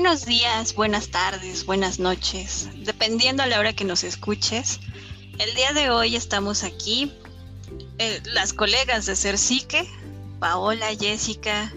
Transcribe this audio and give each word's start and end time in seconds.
Buenos 0.00 0.26
días, 0.26 0.76
buenas 0.76 1.08
tardes, 1.08 1.66
buenas 1.66 1.98
noches, 1.98 2.68
dependiendo 2.84 3.42
a 3.42 3.46
la 3.46 3.58
hora 3.58 3.72
que 3.72 3.84
nos 3.84 4.04
escuches. 4.04 4.78
El 5.40 5.52
día 5.56 5.72
de 5.72 5.90
hoy 5.90 6.14
estamos 6.14 6.62
aquí, 6.62 7.12
eh, 7.98 8.22
las 8.26 8.52
colegas 8.52 9.06
de 9.06 9.16
Ser 9.16 9.36
Paola, 10.38 10.86
Jessica 10.96 11.72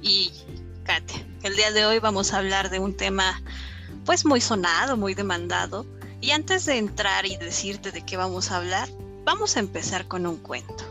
y 0.00 0.32
Katia. 0.84 1.26
El 1.42 1.56
día 1.56 1.70
de 1.70 1.84
hoy 1.84 1.98
vamos 1.98 2.32
a 2.32 2.38
hablar 2.38 2.70
de 2.70 2.78
un 2.78 2.96
tema 2.96 3.42
pues 4.06 4.24
muy 4.24 4.40
sonado, 4.40 4.96
muy 4.96 5.12
demandado. 5.12 5.84
Y 6.22 6.30
antes 6.30 6.64
de 6.64 6.78
entrar 6.78 7.26
y 7.26 7.36
decirte 7.36 7.92
de 7.92 8.00
qué 8.00 8.16
vamos 8.16 8.50
a 8.50 8.56
hablar, 8.56 8.88
vamos 9.24 9.58
a 9.58 9.60
empezar 9.60 10.08
con 10.08 10.26
un 10.26 10.38
cuento. 10.38 10.84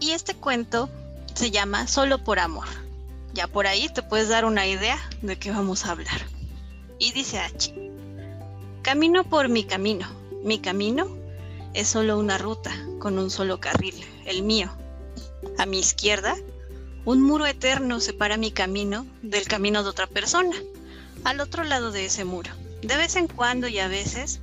Y 0.00 0.12
este 0.12 0.32
cuento 0.32 0.88
se 1.34 1.50
llama 1.50 1.86
Solo 1.86 2.24
por 2.24 2.38
Amor. 2.38 2.91
Ya 3.34 3.46
por 3.46 3.66
ahí 3.66 3.88
te 3.88 4.02
puedes 4.02 4.28
dar 4.28 4.44
una 4.44 4.66
idea 4.66 4.98
de 5.22 5.38
qué 5.38 5.50
vamos 5.50 5.86
a 5.86 5.92
hablar. 5.92 6.20
Y 6.98 7.12
dice 7.12 7.38
H. 7.38 7.74
Camino 8.82 9.24
por 9.24 9.48
mi 9.48 9.64
camino. 9.64 10.06
Mi 10.44 10.58
camino 10.58 11.08
es 11.72 11.88
solo 11.88 12.18
una 12.18 12.36
ruta 12.36 12.70
con 12.98 13.18
un 13.18 13.30
solo 13.30 13.58
carril, 13.58 13.94
el 14.26 14.42
mío. 14.42 14.70
A 15.56 15.64
mi 15.64 15.78
izquierda, 15.78 16.36
un 17.06 17.22
muro 17.22 17.46
eterno 17.46 18.00
separa 18.00 18.36
mi 18.36 18.50
camino 18.50 19.06
del 19.22 19.46
camino 19.46 19.82
de 19.82 19.88
otra 19.88 20.06
persona. 20.06 20.56
Al 21.24 21.40
otro 21.40 21.64
lado 21.64 21.90
de 21.90 22.04
ese 22.04 22.24
muro, 22.24 22.50
de 22.82 22.96
vez 22.96 23.16
en 23.16 23.28
cuando 23.28 23.66
y 23.66 23.78
a 23.78 23.88
veces, 23.88 24.40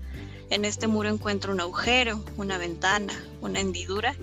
en 0.50 0.66
este 0.66 0.88
muro 0.88 1.10
encuentro 1.10 1.54
un 1.54 1.62
agujero, 1.62 2.24
una 2.38 2.58
ventana, 2.58 3.14
una 3.42 3.60
hendidura 3.60 4.16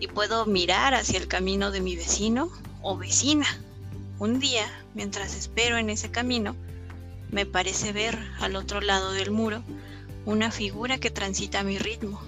y 0.00 0.06
puedo 0.06 0.46
mirar 0.46 0.94
hacia 0.94 1.18
el 1.18 1.28
camino 1.28 1.70
de 1.70 1.82
mi 1.82 1.96
vecino 1.96 2.50
o 2.82 2.96
vecina 2.96 3.46
un 4.18 4.40
día, 4.40 4.66
mientras 4.94 5.34
espero 5.36 5.76
en 5.76 5.90
ese 5.90 6.10
camino, 6.10 6.56
me 7.30 7.44
parece 7.44 7.92
ver 7.92 8.18
al 8.40 8.56
otro 8.56 8.80
lado 8.80 9.12
del 9.12 9.30
muro 9.30 9.62
una 10.24 10.50
figura 10.50 10.98
que 10.98 11.10
transita 11.10 11.60
a 11.60 11.64
mi 11.64 11.78
ritmo, 11.78 12.20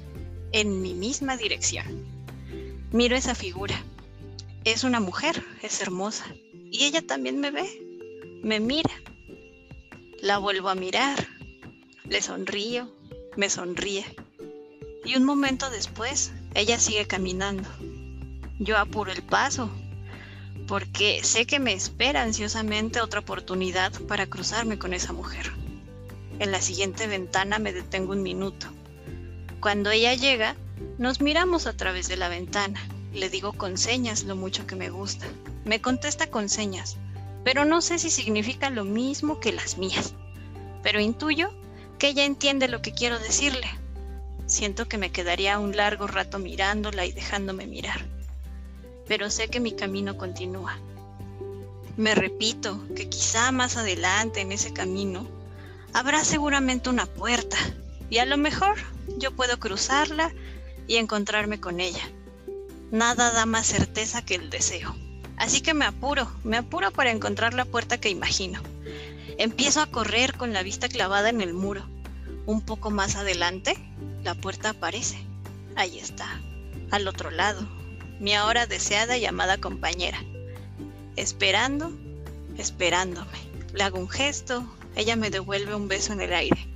en 0.53 0.83
mi 0.83 0.95
misma 0.95 1.37
dirección. 1.37 2.07
Miro 2.93 3.17
esa 3.17 3.35
figura. 3.35 3.83
Es 4.65 4.85
una 4.85 5.01
mujer, 5.01 5.43
es 5.63 5.81
hermosa, 5.81 6.27
y 6.71 6.85
ella 6.85 7.07
también 7.07 7.39
me 7.39 7.51
ve, 7.51 7.69
me 8.43 8.61
mira. 8.61 8.91
La 10.21 10.39
vuelvo 10.39 10.69
a 10.69 10.75
mirar, 10.75 11.27
le 12.05 12.21
sonrío, 12.21 12.93
me 13.37 13.49
sonríe. 13.49 14.05
Y 15.05 15.17
un 15.17 15.25
momento 15.25 15.71
después, 15.71 16.33
ella 16.55 16.79
sigue 16.79 17.07
caminando. 17.07 17.69
Yo 18.59 18.77
apuro 18.77 19.11
el 19.13 19.23
paso 19.23 19.71
porque 20.69 21.25
sé 21.25 21.47
que 21.47 21.59
me 21.59 21.73
espera 21.73 22.23
ansiosamente 22.23 23.01
otra 23.01 23.21
oportunidad 23.21 23.91
para 24.03 24.27
cruzarme 24.27 24.79
con 24.79 24.93
esa 24.93 25.15
mujer. 25.15 25.51
En 26.39 26.53
la 26.53 26.61
siguiente 26.61 27.07
ventana 27.07 27.59
me 27.59 27.73
detengo 27.73 28.13
un 28.13 28.23
minuto. 28.23 28.67
Cuando 29.61 29.91
ella 29.91 30.13
llega, 30.13 30.57
nos 30.99 31.23
miramos 31.23 31.67
a 31.67 31.73
través 31.73 32.07
de 32.07 32.19
la 32.19 32.29
ventana. 32.29 32.87
Le 33.15 33.31
digo 33.31 33.55
con 33.55 33.79
señas 33.79 34.25
lo 34.25 34.37
mucho 34.37 34.67
que 34.67 34.77
me 34.77 34.91
gusta. 34.91 35.27
Me 35.65 35.81
contesta 35.81 36.31
con 36.31 36.51
señas, 36.51 36.99
pero 37.45 37.65
no 37.65 37.81
sé 37.81 37.99
si 37.99 38.11
significa 38.11 38.69
lo 38.69 38.85
mismo 38.85 39.41
que 39.41 39.53
las 39.53 39.79
mías. 39.79 40.13
Pero 40.83 41.01
intuyo 41.01 41.51
que 41.99 42.09
ella 42.09 42.27
entiende 42.27 42.69
lo 42.69 42.83
que 42.83 42.93
quiero 42.93 43.19
decirle. 43.19 43.69
Siento 44.45 44.87
que 44.87 44.99
me 44.99 45.13
quedaría 45.13 45.59
un 45.59 45.75
largo 45.75 46.07
rato 46.07 46.39
mirándola 46.39 47.07
y 47.07 47.13
dejándome 47.13 47.67
mirar 47.67 48.18
pero 49.09 49.31
sé 49.31 49.49
que 49.49 49.59
mi 49.59 49.73
camino 49.73 50.17
continúa. 50.17 50.79
Me 51.97 52.15
repito 52.15 52.87
que 52.95 53.09
quizá 53.09 53.51
más 53.51 53.77
adelante 53.77 54.41
en 54.41 54.53
ese 54.53 54.73
camino 54.73 55.27
habrá 55.93 56.25
seguramente 56.25 56.91
una 56.91 57.07
puerta 57.07 57.57
y 58.11 58.19
a 58.19 58.27
lo 58.27 58.37
mejor 58.37 58.77
yo 59.17 59.33
puedo 59.33 59.59
cruzarla 59.59 60.33
y 60.87 60.97
encontrarme 60.97 61.59
con 61.59 61.81
ella. 61.81 62.09
Nada 62.91 63.33
da 63.33 63.47
más 63.47 63.67
certeza 63.67 64.25
que 64.25 64.37
el 64.37 64.51
deseo. 64.51 64.95
Así 65.37 65.61
que 65.61 65.75
me 65.75 65.85
apuro, 65.85 66.31
me 66.45 66.57
apuro 66.57 66.91
para 66.91 67.11
encontrar 67.11 67.55
la 67.55 67.65
puerta 67.65 67.99
que 67.99 68.11
imagino. 68.11 68.61
Empiezo 69.39 69.81
a 69.81 69.87
correr 69.87 70.37
con 70.37 70.53
la 70.53 70.63
vista 70.63 70.89
clavada 70.89 71.29
en 71.29 71.41
el 71.41 71.55
muro. 71.55 71.87
Un 72.47 72.63
poco 72.63 72.91
más 72.91 73.17
adelante, 73.17 73.77
la 74.25 74.35
puerta 74.35 74.71
aparece. 74.71 75.19
Ahí 75.77 75.99
está, 75.99 76.41
al 76.91 77.07
otro 77.07 77.31
lado, 77.31 77.69
mi 78.21 78.35
ahora 78.35 78.67
deseada 78.67 79.17
y 79.17 79.27
amada 79.27 79.59
compañera. 79.59 80.23
Esperando, 81.17 81.93
esperándome. 82.57 83.39
Le 83.73 83.83
hago 83.83 83.99
un 83.99 84.09
gesto, 84.09 84.65
ella 84.97 85.17
me 85.17 85.31
devuelve 85.31 85.75
un 85.75 85.89
beso 85.89 86.13
en 86.13 86.21
el 86.21 86.33
aire. 86.33 86.69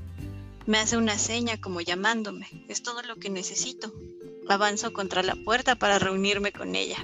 Me 0.66 0.78
hace 0.78 0.96
una 0.96 1.18
seña 1.18 1.60
como 1.60 1.80
llamándome. 1.80 2.46
Es 2.68 2.82
todo 2.82 3.02
lo 3.02 3.16
que 3.16 3.30
necesito. 3.30 3.92
Avanzo 4.48 4.92
contra 4.92 5.22
la 5.22 5.34
puerta 5.34 5.76
para 5.76 5.98
reunirme 5.98 6.52
con 6.52 6.74
ella, 6.74 6.98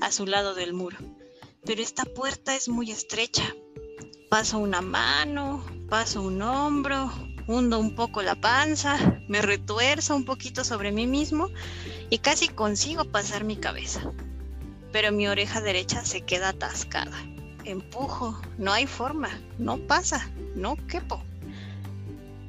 a 0.00 0.12
su 0.12 0.26
lado 0.26 0.54
del 0.54 0.74
muro. 0.74 0.98
Pero 1.64 1.82
esta 1.82 2.04
puerta 2.04 2.54
es 2.54 2.68
muy 2.68 2.90
estrecha. 2.90 3.54
Paso 4.28 4.58
una 4.58 4.80
mano, 4.80 5.64
paso 5.88 6.22
un 6.22 6.42
hombro, 6.42 7.10
hundo 7.46 7.78
un 7.78 7.94
poco 7.94 8.22
la 8.22 8.34
panza, 8.34 9.13
me 9.28 9.42
retuerzo 9.42 10.14
un 10.14 10.24
poquito 10.24 10.64
sobre 10.64 10.92
mí 10.92 11.06
mismo 11.06 11.50
y 12.10 12.18
casi 12.18 12.48
consigo 12.48 13.04
pasar 13.04 13.44
mi 13.44 13.56
cabeza. 13.56 14.12
Pero 14.92 15.12
mi 15.12 15.26
oreja 15.26 15.60
derecha 15.60 16.04
se 16.04 16.22
queda 16.22 16.50
atascada. 16.50 17.16
Empujo, 17.64 18.40
no 18.58 18.72
hay 18.72 18.86
forma, 18.86 19.30
no 19.58 19.78
pasa, 19.78 20.30
no 20.54 20.76
quepo. 20.86 21.22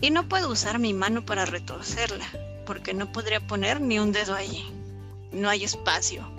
Y 0.02 0.10
no 0.12 0.28
puedo 0.28 0.50
usar 0.50 0.78
mi 0.78 0.94
mano 0.94 1.26
para 1.26 1.46
retorcerla, 1.46 2.28
porque 2.66 2.94
no 2.94 3.12
podría 3.12 3.46
poner 3.46 3.82
ni 3.82 3.98
un 3.98 4.12
dedo 4.12 4.36
allí. 4.36 4.66
No 5.32 5.50
hay 5.50 5.64
espacio, 5.64 6.30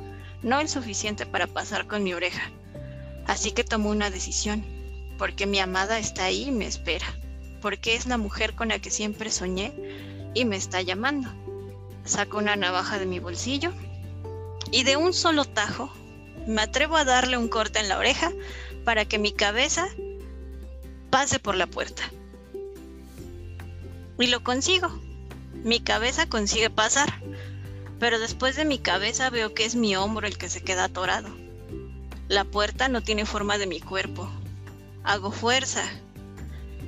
no 0.42 0.60
el 0.60 0.68
suficiente 0.68 1.26
para 1.26 1.46
pasar 1.46 1.86
con 1.86 2.04
mi 2.04 2.14
oreja. 2.14 2.50
Así 3.26 3.50
que 3.50 3.64
tomo 3.64 3.90
una 3.90 4.10
decisión, 4.10 4.64
porque 5.18 5.46
mi 5.46 5.58
amada 5.58 5.98
está 5.98 6.24
ahí 6.24 6.44
y 6.44 6.52
me 6.52 6.66
espera 6.66 7.06
porque 7.66 7.96
es 7.96 8.06
la 8.06 8.16
mujer 8.16 8.54
con 8.54 8.68
la 8.68 8.78
que 8.78 8.90
siempre 8.90 9.28
soñé 9.28 9.72
y 10.36 10.44
me 10.44 10.56
está 10.56 10.82
llamando. 10.82 11.30
Saco 12.04 12.38
una 12.38 12.56
navaja 12.56 12.98
de 12.98 13.06
mi 13.06 13.18
bolsillo 13.18 13.72
y 14.70 14.82
de 14.84 14.96
un 14.96 15.14
solo 15.14 15.46
tajo 15.46 15.90
me 16.46 16.60
atrevo 16.60 16.96
a 16.96 17.04
darle 17.04 17.36
un 17.38 17.48
corte 17.48 17.78
en 17.78 17.88
la 17.88 17.98
oreja 17.98 18.30
para 18.84 19.06
que 19.06 19.18
mi 19.18 19.32
cabeza 19.32 19.88
pase 21.10 21.38
por 21.38 21.56
la 21.56 21.66
puerta. 21.66 22.02
Y 24.18 24.26
lo 24.26 24.44
consigo. 24.44 24.88
Mi 25.64 25.80
cabeza 25.80 26.28
consigue 26.28 26.70
pasar, 26.70 27.20
pero 27.98 28.18
después 28.18 28.56
de 28.56 28.66
mi 28.66 28.78
cabeza 28.78 29.30
veo 29.30 29.54
que 29.54 29.64
es 29.64 29.74
mi 29.74 29.96
hombro 29.96 30.26
el 30.26 30.36
que 30.36 30.50
se 30.50 30.62
queda 30.62 30.84
atorado. 30.84 31.30
La 32.28 32.44
puerta 32.44 32.88
no 32.88 33.02
tiene 33.02 33.24
forma 33.24 33.56
de 33.56 33.66
mi 33.66 33.80
cuerpo. 33.80 34.30
Hago 35.02 35.32
fuerza 35.32 35.82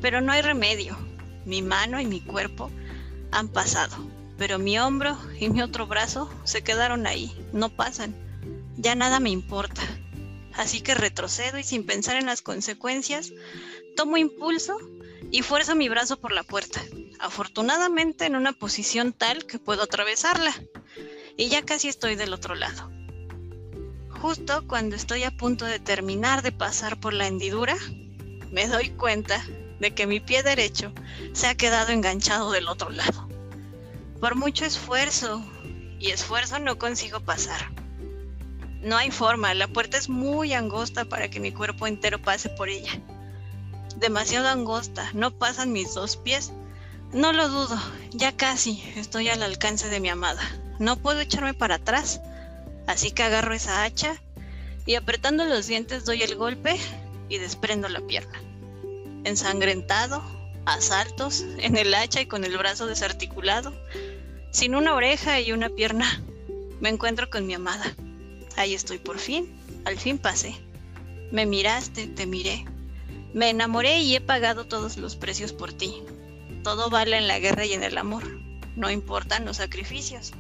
pero 0.01 0.21
no 0.21 0.33
hay 0.33 0.43
remedio. 0.43 0.97
Mi 1.45 1.63
mano 1.63 2.01
y 2.01 2.07
mi 2.07 2.21
cuerpo 2.21 2.71
han 3.31 3.49
pasado, 3.49 3.97
pero 4.37 4.59
mi 4.59 4.79
hombro 4.79 5.19
y 5.39 5.49
mi 5.49 5.63
otro 5.63 5.87
brazo 5.87 6.31
se 6.45 6.63
quedaron 6.63 7.07
ahí, 7.07 7.35
no 7.53 7.69
pasan. 7.69 8.15
Ya 8.77 8.95
nada 8.95 9.21
me 9.21 9.31
importa. 9.31 9.83
Así 10.55 10.81
que 10.81 10.95
retrocedo 10.95 11.59
y 11.59 11.63
sin 11.63 11.87
pensar 11.87 12.17
en 12.17 12.27
las 12.27 12.43
consecuencias, 12.43 13.33
tomo 13.97 14.17
impulso 14.17 14.77
y 15.31 15.43
fuerzo 15.43 15.77
mi 15.77 15.89
brazo 15.89 16.19
por 16.19 16.33
la 16.33 16.43
puerta, 16.43 16.81
afortunadamente 17.19 18.27
en 18.27 18.37
una 18.37 18.53
posición 18.53 19.13
tal 19.13 19.47
que 19.47 19.59
puedo 19.59 19.83
atravesarla. 19.83 20.55
Y 21.37 21.49
ya 21.49 21.63
casi 21.63 21.89
estoy 21.89 22.17
del 22.17 22.33
otro 22.33 22.55
lado. 22.55 22.91
Justo 24.21 24.67
cuando 24.67 24.97
estoy 24.97 25.23
a 25.23 25.37
punto 25.37 25.65
de 25.65 25.79
terminar 25.79 26.43
de 26.43 26.51
pasar 26.51 26.99
por 26.99 27.13
la 27.13 27.29
hendidura, 27.29 27.77
me 28.51 28.67
doy 28.67 28.91
cuenta 28.91 29.45
de 29.81 29.95
que 29.95 30.07
mi 30.07 30.21
pie 30.21 30.43
derecho 30.43 30.93
se 31.33 31.47
ha 31.47 31.55
quedado 31.55 31.93
enganchado 31.93 32.51
del 32.51 32.69
otro 32.69 32.91
lado. 32.91 33.29
Por 34.21 34.35
mucho 34.35 34.65
esfuerzo 34.65 35.45
y 35.99 36.11
esfuerzo 36.11 36.59
no 36.59 36.79
consigo 36.79 37.21
pasar. 37.21 37.71
No 38.81 38.97
hay 38.97 39.11
forma, 39.11 39.55
la 39.55 39.69
puerta 39.69 39.97
es 39.97 40.09
muy 40.09 40.53
angosta 40.53 41.05
para 41.05 41.29
que 41.29 41.41
mi 41.41 41.53
cuerpo 41.53 41.87
entero 41.87 42.21
pase 42.21 42.49
por 42.49 42.69
ella. 42.69 43.01
Demasiado 43.97 44.49
angosta, 44.49 45.11
no 45.15 45.33
pasan 45.33 45.73
mis 45.73 45.95
dos 45.95 46.17
pies. 46.17 46.53
No 47.13 47.33
lo 47.33 47.49
dudo, 47.49 47.79
ya 48.11 48.37
casi 48.37 48.83
estoy 48.97 49.29
al 49.29 49.43
alcance 49.43 49.89
de 49.89 50.01
mi 50.01 50.09
amada. 50.09 50.43
No 50.79 50.97
puedo 50.97 51.21
echarme 51.21 51.55
para 51.55 51.77
atrás, 51.77 52.21
así 52.87 53.11
que 53.11 53.23
agarro 53.23 53.55
esa 53.55 53.83
hacha 53.83 54.23
y 54.87 54.95
apretando 54.95 55.45
los 55.45 55.67
dientes 55.67 56.05
doy 56.05 56.23
el 56.23 56.37
golpe 56.37 56.77
y 57.29 57.39
desprendo 57.39 57.89
la 57.89 58.01
pierna 58.01 58.48
ensangrentado, 59.25 60.23
a 60.65 60.81
saltos, 60.81 61.45
en 61.59 61.77
el 61.77 61.95
hacha 61.95 62.21
y 62.21 62.27
con 62.27 62.45
el 62.45 62.59
brazo 62.59 62.87
desarticulado, 62.87 63.73
sin 64.51 64.75
una 64.75 64.95
oreja 64.95 65.41
y 65.41 65.53
una 65.53 65.71
pierna. 65.71 66.23
Me 66.81 66.89
encuentro 66.89 67.31
con 67.31 67.47
mi 67.47 67.55
amada. 67.55 67.95
Ahí 68.57 68.75
estoy 68.75 68.99
por 68.99 69.19
fin, 69.19 69.49
al 69.85 69.99
fin 69.99 70.19
pasé. 70.19 70.55
Me 71.31 71.47
miraste, 71.47 72.07
te 72.07 72.27
miré. 72.27 72.65
Me 73.35 73.51
enamoré 73.51 74.01
y 74.01 74.15
he 74.15 74.21
pagado 74.21 74.67
todos 74.67 74.97
los 74.97 75.17
precios 75.17 75.53
por 75.53 75.73
ti. 75.73 76.03
Todo 76.65 76.91
vale 76.91 77.17
en 77.17 77.29
la 77.29 77.39
guerra 77.39 77.67
y 77.67 77.73
en 77.73 77.83
el 77.83 77.99
amor. 77.99 78.25
No 78.77 78.91
importan 78.91 79.45
los 79.45 79.59
sacrificios. 79.59 80.33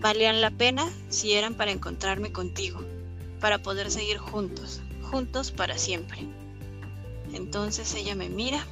Valían 0.00 0.40
la 0.40 0.50
pena 0.50 0.88
si 1.08 1.32
eran 1.32 1.54
para 1.54 1.70
encontrarme 1.70 2.32
contigo, 2.32 2.82
para 3.40 3.58
poder 3.58 3.90
seguir 3.90 4.18
juntos, 4.18 4.80
juntos 5.02 5.52
para 5.52 5.78
siempre. 5.78 6.26
Entonces 7.32 7.94
ella 7.94 8.14
me 8.14 8.28
mira 8.28 8.66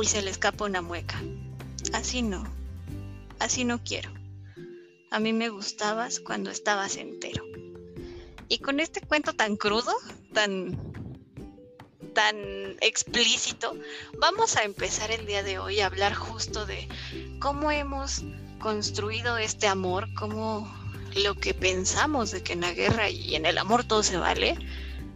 y 0.00 0.06
se 0.06 0.22
le 0.22 0.30
escapa 0.30 0.64
una 0.64 0.82
mueca. 0.82 1.20
Así 1.92 2.22
no, 2.22 2.44
así 3.38 3.64
no 3.64 3.82
quiero. 3.82 4.12
A 5.10 5.20
mí 5.20 5.32
me 5.32 5.48
gustabas 5.48 6.20
cuando 6.20 6.50
estabas 6.50 6.96
entero. 6.96 7.44
Y 8.48 8.58
con 8.58 8.80
este 8.80 9.00
cuento 9.00 9.32
tan 9.32 9.56
crudo, 9.56 9.92
tan 10.32 10.78
tan 12.14 12.36
explícito, 12.80 13.76
vamos 14.18 14.56
a 14.56 14.62
empezar 14.62 15.10
el 15.10 15.26
día 15.26 15.42
de 15.42 15.58
hoy 15.58 15.80
a 15.80 15.86
hablar 15.86 16.14
justo 16.14 16.64
de 16.64 16.88
cómo 17.40 17.72
hemos 17.72 18.22
construido 18.60 19.36
este 19.36 19.66
amor, 19.66 20.08
cómo 20.14 20.72
lo 21.16 21.34
que 21.34 21.54
pensamos 21.54 22.30
de 22.30 22.42
que 22.42 22.54
en 22.54 22.62
la 22.62 22.72
guerra 22.72 23.10
y 23.10 23.34
en 23.34 23.46
el 23.46 23.58
amor 23.58 23.84
todo 23.84 24.02
se 24.02 24.16
vale, 24.16 24.56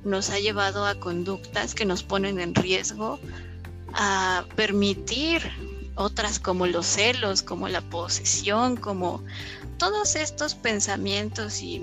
nos 0.08 0.30
ha 0.30 0.38
llevado 0.38 0.86
a 0.86 0.96
conductas 0.96 1.74
que 1.74 1.84
nos 1.84 2.02
ponen 2.02 2.40
en 2.40 2.54
riesgo, 2.54 3.20
a 3.94 4.44
permitir 4.56 5.42
otras 5.94 6.38
como 6.38 6.66
los 6.66 6.86
celos, 6.86 7.42
como 7.42 7.68
la 7.68 7.80
posesión, 7.80 8.76
como 8.76 9.22
todos 9.78 10.16
estos 10.16 10.54
pensamientos 10.54 11.62
y 11.62 11.82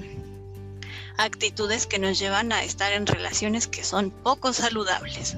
actitudes 1.17 1.85
que 1.85 1.99
nos 1.99 2.19
llevan 2.19 2.51
a 2.51 2.63
estar 2.63 2.91
en 2.91 3.07
relaciones 3.07 3.67
que 3.67 3.83
son 3.83 4.11
poco 4.11 4.53
saludables. 4.53 5.37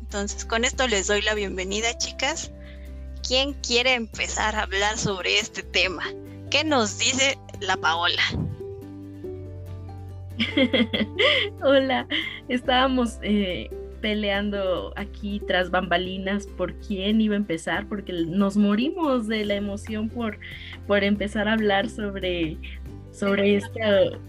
Entonces, 0.00 0.44
con 0.44 0.64
esto 0.64 0.86
les 0.86 1.06
doy 1.06 1.22
la 1.22 1.34
bienvenida, 1.34 1.96
chicas. 1.98 2.50
¿Quién 3.26 3.54
quiere 3.54 3.94
empezar 3.94 4.56
a 4.56 4.62
hablar 4.62 4.98
sobre 4.98 5.38
este 5.38 5.62
tema? 5.62 6.04
¿Qué 6.50 6.64
nos 6.64 6.98
dice 6.98 7.38
la 7.60 7.76
Paola? 7.76 8.22
Hola, 11.62 12.06
estábamos 12.48 13.18
eh, 13.22 13.70
peleando 14.00 14.92
aquí 14.96 15.40
tras 15.46 15.70
bambalinas 15.70 16.46
por 16.46 16.74
quién 16.74 17.20
iba 17.20 17.34
a 17.34 17.38
empezar, 17.38 17.88
porque 17.88 18.12
nos 18.12 18.56
morimos 18.56 19.28
de 19.28 19.44
la 19.44 19.54
emoción 19.54 20.08
por, 20.08 20.38
por 20.86 21.04
empezar 21.04 21.48
a 21.48 21.54
hablar 21.54 21.88
sobre 21.88 22.58
sobre 23.12 23.56
esto, 23.56 23.80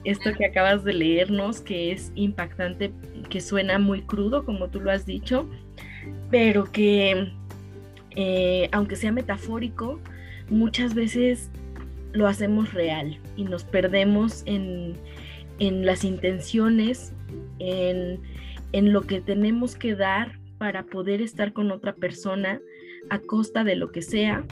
esto 0.05 0.31
que 0.33 0.45
acabas 0.45 0.85
de 0.85 0.93
leernos, 0.93 1.59
que 1.59 1.91
es 1.91 2.13
impactante, 2.15 2.93
que 3.29 3.41
suena 3.41 3.79
muy 3.79 4.01
crudo, 4.03 4.45
como 4.45 4.69
tú 4.69 4.79
lo 4.79 4.91
has 4.91 5.05
dicho, 5.05 5.45
pero 6.31 6.71
que, 6.71 7.33
eh, 8.15 8.69
aunque 8.71 8.95
sea 8.95 9.11
metafórico, 9.11 9.99
muchas 10.49 10.93
veces 10.93 11.49
lo 12.13 12.27
hacemos 12.27 12.73
real 12.73 13.19
y 13.35 13.43
nos 13.43 13.65
perdemos 13.65 14.43
en, 14.45 14.95
las 15.59 16.03
intenciones, 16.03 17.13
en, 17.59 18.21
en 18.71 18.93
lo 18.93 19.01
que 19.01 19.21
tenemos 19.21 19.75
que 19.75 19.95
dar 19.95 20.39
para 20.57 20.83
poder 20.83 21.21
estar 21.21 21.53
con 21.53 21.71
otra 21.71 21.95
persona 21.95 22.61
a 23.09 23.19
costa 23.19 23.63
de 23.63 23.75
lo 23.75 23.91
que 23.91 24.01
sea 24.01 24.45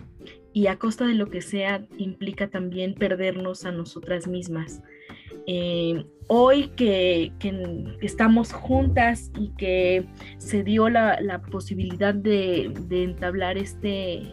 y 0.54 0.68
a 0.68 0.78
costa 0.78 1.06
de 1.06 1.16
lo 1.16 1.30
que 1.30 1.42
sea 1.42 1.86
implica 1.98 2.48
también 2.48 2.94
perdernos 2.94 3.66
a 3.66 3.72
nosotras 3.72 4.28
mismas. 4.28 4.81
Eh, 5.48 6.06
hoy 6.28 6.69
que, 6.69 7.31
estamos 8.01 8.54
juntas 8.54 9.31
y 9.38 9.50
que 9.58 10.06
se 10.38 10.63
dio 10.63 10.90
la, 10.90 11.42
posibilidad 11.51 12.13
de, 12.13 12.72
entablar 12.90 13.58
este, 13.58 14.24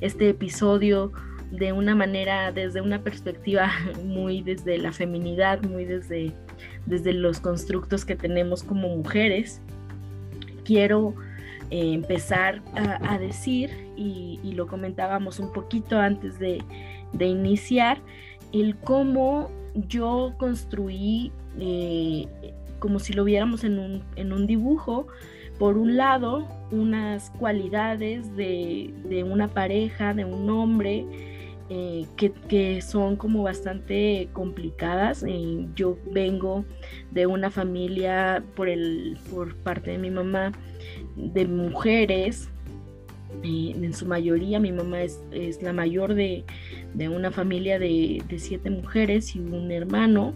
este 0.00 0.30
episodio 0.30 1.12
de 1.50 1.72
una 1.72 1.94
manera, 1.94 2.52
desde 2.52 2.80
una 2.80 3.02
perspectiva 3.02 3.70
muy 4.04 4.42
desde 4.42 4.78
la 4.78 4.92
feminidad, 4.92 5.62
muy 5.62 5.84
desde, 5.84 6.32
desde 6.86 7.12
los 7.12 7.40
constructos 7.40 8.04
que 8.04 8.16
tenemos 8.16 8.62
como 8.62 8.88
mujeres, 8.88 9.60
quiero 10.64 11.14
eh, 11.70 11.92
empezar 11.94 12.62
a, 12.74 13.18
decir, 13.18 13.70
y, 13.96 14.52
lo 14.54 14.66
comentábamos 14.66 15.38
un 15.38 15.52
poquito 15.52 15.98
antes 15.98 16.38
de, 16.38 16.62
iniciar, 17.18 17.98
el 18.52 18.76
cómo 18.76 19.50
yo 19.74 20.34
construí, 20.38 21.32
eh, 21.58 22.26
como 22.78 22.98
si 22.98 23.12
lo 23.12 23.24
viéramos 23.24 23.64
en 23.64 23.78
un, 23.78 24.02
en 24.16 24.32
un, 24.32 24.46
dibujo, 24.46 25.06
por 25.58 25.76
un 25.76 25.96
lado, 25.96 26.46
unas 26.70 27.30
cualidades 27.30 28.34
de, 28.36 28.92
de 29.04 29.24
una 29.24 29.48
pareja, 29.48 30.14
de 30.14 30.24
un 30.24 30.48
hombre, 30.50 31.06
eh, 31.70 32.06
que, 32.16 32.80
son 32.80 33.16
como 33.16 33.42
bastante 33.42 34.28
complicadas. 34.32 35.24
yo 35.74 35.98
vengo 36.12 36.64
de 37.10 37.26
una 37.26 37.50
familia 37.50 38.42
por, 38.56 38.68
el, 38.68 39.18
por 39.30 39.54
parte 39.56 39.90
de 39.90 39.98
mi 39.98 40.10
mamá 40.10 40.52
de 41.16 41.46
mujeres, 41.46 42.48
eh, 43.42 43.74
en 43.74 43.92
su 43.92 44.06
mayoría 44.06 44.58
mi 44.58 44.72
mamá 44.72 45.02
es, 45.02 45.20
la 45.62 45.72
mayor 45.72 46.14
de, 46.14 46.44
una 47.10 47.30
familia 47.30 47.78
de, 47.78 48.22
siete 48.38 48.70
mujeres 48.70 49.36
y 49.36 49.40
un 49.40 49.70
hermano. 49.70 50.32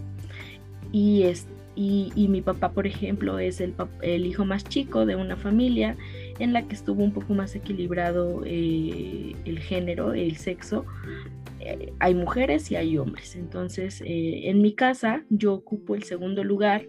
Y, 0.91 1.23
es, 1.23 1.47
y, 1.75 2.11
mi 2.29 2.41
papá, 2.41 2.71
por 2.71 2.85
ejemplo, 2.85 3.39
es 3.39 3.59
el, 3.59 3.73
el, 4.01 4.27
hijo 4.27 4.45
más 4.45 4.63
chico 4.63 5.07
de 5.07 5.15
una 5.15 5.35
familia 5.35 5.97
en 6.39 6.53
la 6.53 6.67
que 6.67 6.75
estuvo 6.75 7.03
un 7.03 7.13
poco 7.13 7.33
más 7.33 7.55
equilibrado 7.55 8.43
eh, 8.45 9.35
el 9.45 9.59
género, 9.59 10.13
el 10.13 10.37
sexo. 10.37 10.85
Eh, 11.59 11.93
hay 11.99 12.15
mujeres 12.15 12.71
y 12.71 12.75
hay 12.75 12.97
hombres. 12.97 13.35
Entonces, 13.35 14.01
en 14.05 14.61
mi 14.61 14.73
casa 14.73 15.23
yo 15.29 15.53
ocupo 15.53 15.95
el 15.95 16.03
segundo 16.03 16.43
lugar 16.43 16.85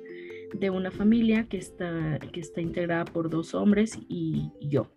de 0.58 0.70
una 0.70 0.90
familia 0.90 1.46
que 1.48 1.56
está, 1.58 2.18
que 2.32 2.40
está 2.40 2.60
integrada 2.60 3.04
por 3.04 3.28
dos 3.28 3.54
hombres 3.54 3.98
y, 4.08 4.50
yo. 4.60 4.90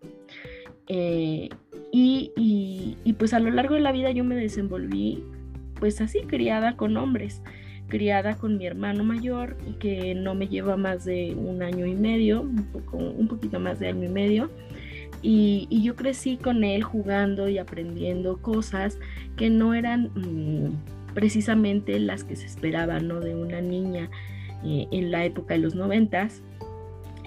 Eh, 0.86 1.48
y, 1.92 3.14
pues 3.18 3.34
a 3.34 3.40
lo 3.40 3.50
largo 3.50 3.74
de 3.74 3.80
la 3.80 3.92
vida 3.92 4.10
yo 4.12 4.22
me 4.22 4.36
desenvolví 4.36 5.24
pues 5.74 6.00
así, 6.00 6.20
criada 6.20 6.76
con 6.76 6.96
hombres, 6.96 7.42
criada 7.88 8.36
con 8.36 8.58
mi 8.58 8.66
hermano 8.66 9.02
mayor 9.04 9.56
que 9.80 10.14
no 10.14 10.34
me 10.34 10.48
lleva 10.48 10.76
más 10.76 11.04
de 11.04 11.34
un 11.34 11.62
año 11.62 11.86
y 11.86 11.94
medio, 11.94 12.42
un, 12.42 12.64
poco, 12.64 12.96
un 12.98 13.28
poquito 13.28 13.58
más 13.58 13.78
de 13.80 13.88
año 13.88 14.04
y 14.04 14.08
medio. 14.08 14.50
Y, 15.20 15.66
yo 15.82 15.96
crecí 15.96 16.36
con 16.36 16.62
él 16.62 16.82
jugando 16.84 17.48
y 17.48 17.58
aprendiendo 17.58 18.36
cosas 18.38 18.98
que 19.36 19.50
no 19.50 19.74
eran 19.74 20.10
mm, 20.14 21.14
precisamente 21.14 21.98
las 21.98 22.24
que 22.24 22.36
se 22.36 22.46
esperaban 22.46 23.08
¿no? 23.08 23.20
de 23.20 23.34
una 23.34 23.60
niña 23.60 24.10
eh, 24.64 24.86
en 24.92 25.10
la 25.10 25.24
época 25.24 25.54
de 25.54 25.60
los 25.60 25.74
noventas, 25.74 26.42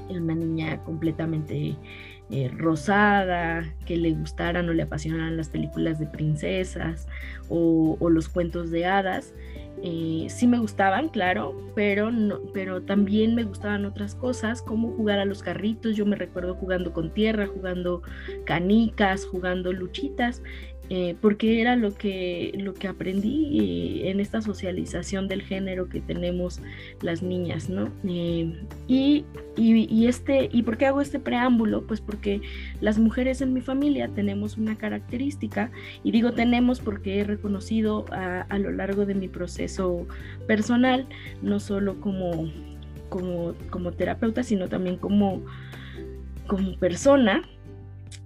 una 0.10 0.36
niña 0.36 0.77
completamente 0.84 1.75
eh, 2.34 2.50
rosada, 2.56 3.65
que 3.86 3.98
le 3.98 4.13
gustaran 4.13 4.70
o 4.70 4.74
le 4.74 4.84
apasionaran 4.84 5.36
las 5.36 5.50
películas 5.50 6.00
de 6.00 6.06
princesas 6.06 7.08
o, 7.50 7.98
los 8.10 8.30
cuentos 8.30 8.72
de 8.72 8.86
hadas. 8.86 9.34
Eh, 9.83 10.27
sí 10.29 10.45
me 10.45 10.59
gustaban, 10.59 11.09
claro, 11.09 11.55
pero, 11.73 12.11
no, 12.11 12.39
pero 12.53 12.83
también 12.83 13.33
me 13.33 13.43
gustaban 13.43 13.85
otras 13.85 14.13
cosas, 14.13 14.61
como 14.61 14.91
jugar 14.91 15.17
a 15.19 15.25
los 15.25 15.41
carritos. 15.41 15.95
Yo 15.95 16.05
me 16.05 16.15
recuerdo 16.15 16.53
jugando 16.55 16.93
con 16.93 17.11
tierra, 17.13 17.47
jugando 17.47 18.03
canicas, 18.45 19.25
jugando 19.25 19.73
luchitas. 19.73 20.43
Eh, 20.93 21.15
porque 21.21 21.62
era 21.62 21.77
lo 21.77 21.95
que, 21.95 22.51
lo 22.57 22.74
que 22.74 22.89
aprendí 22.89 23.62
eh, 23.62 24.10
en 24.10 24.19
esta 24.19 24.41
socialización 24.41 25.29
del 25.29 25.41
género 25.41 25.88
que 25.88 26.01
tenemos 26.01 26.60
las 27.01 27.24
niñas, 27.24 27.69
¿no? 27.69 27.88
Eh, 28.05 28.62
y, 28.89 29.25
este, 30.05 30.50
¿Y 30.51 30.63
por 30.63 30.75
qué 30.75 30.88
hago 30.88 31.00
este 31.00 31.17
preámbulo? 31.17 31.88
Pues 31.88 32.01
porque 32.01 32.41
las 32.81 33.00
mujeres 33.00 33.39
en 33.39 33.53
mi 33.53 33.62
familia 33.62 34.10
tenemos 34.10 34.57
una 34.57 34.77
característica, 34.77 35.71
y 36.03 36.12
digo 36.12 36.33
tenemos 36.33 36.81
porque 36.81 37.21
he 37.21 37.24
reconocido 37.24 38.03
a, 38.12 38.41
a 38.41 38.60
lo 38.60 38.69
largo 38.74 39.05
de 39.05 39.15
mi 39.15 39.29
proceso 39.29 40.05
personal, 40.45 41.07
no 41.41 41.62
solo 41.62 42.01
como, 42.01 42.51
como, 43.07 43.53
como 43.69 43.93
terapeuta, 43.93 44.43
sino 44.43 44.67
también 44.67 44.98
como, 44.98 45.41
como 46.48 46.75
persona, 46.79 47.43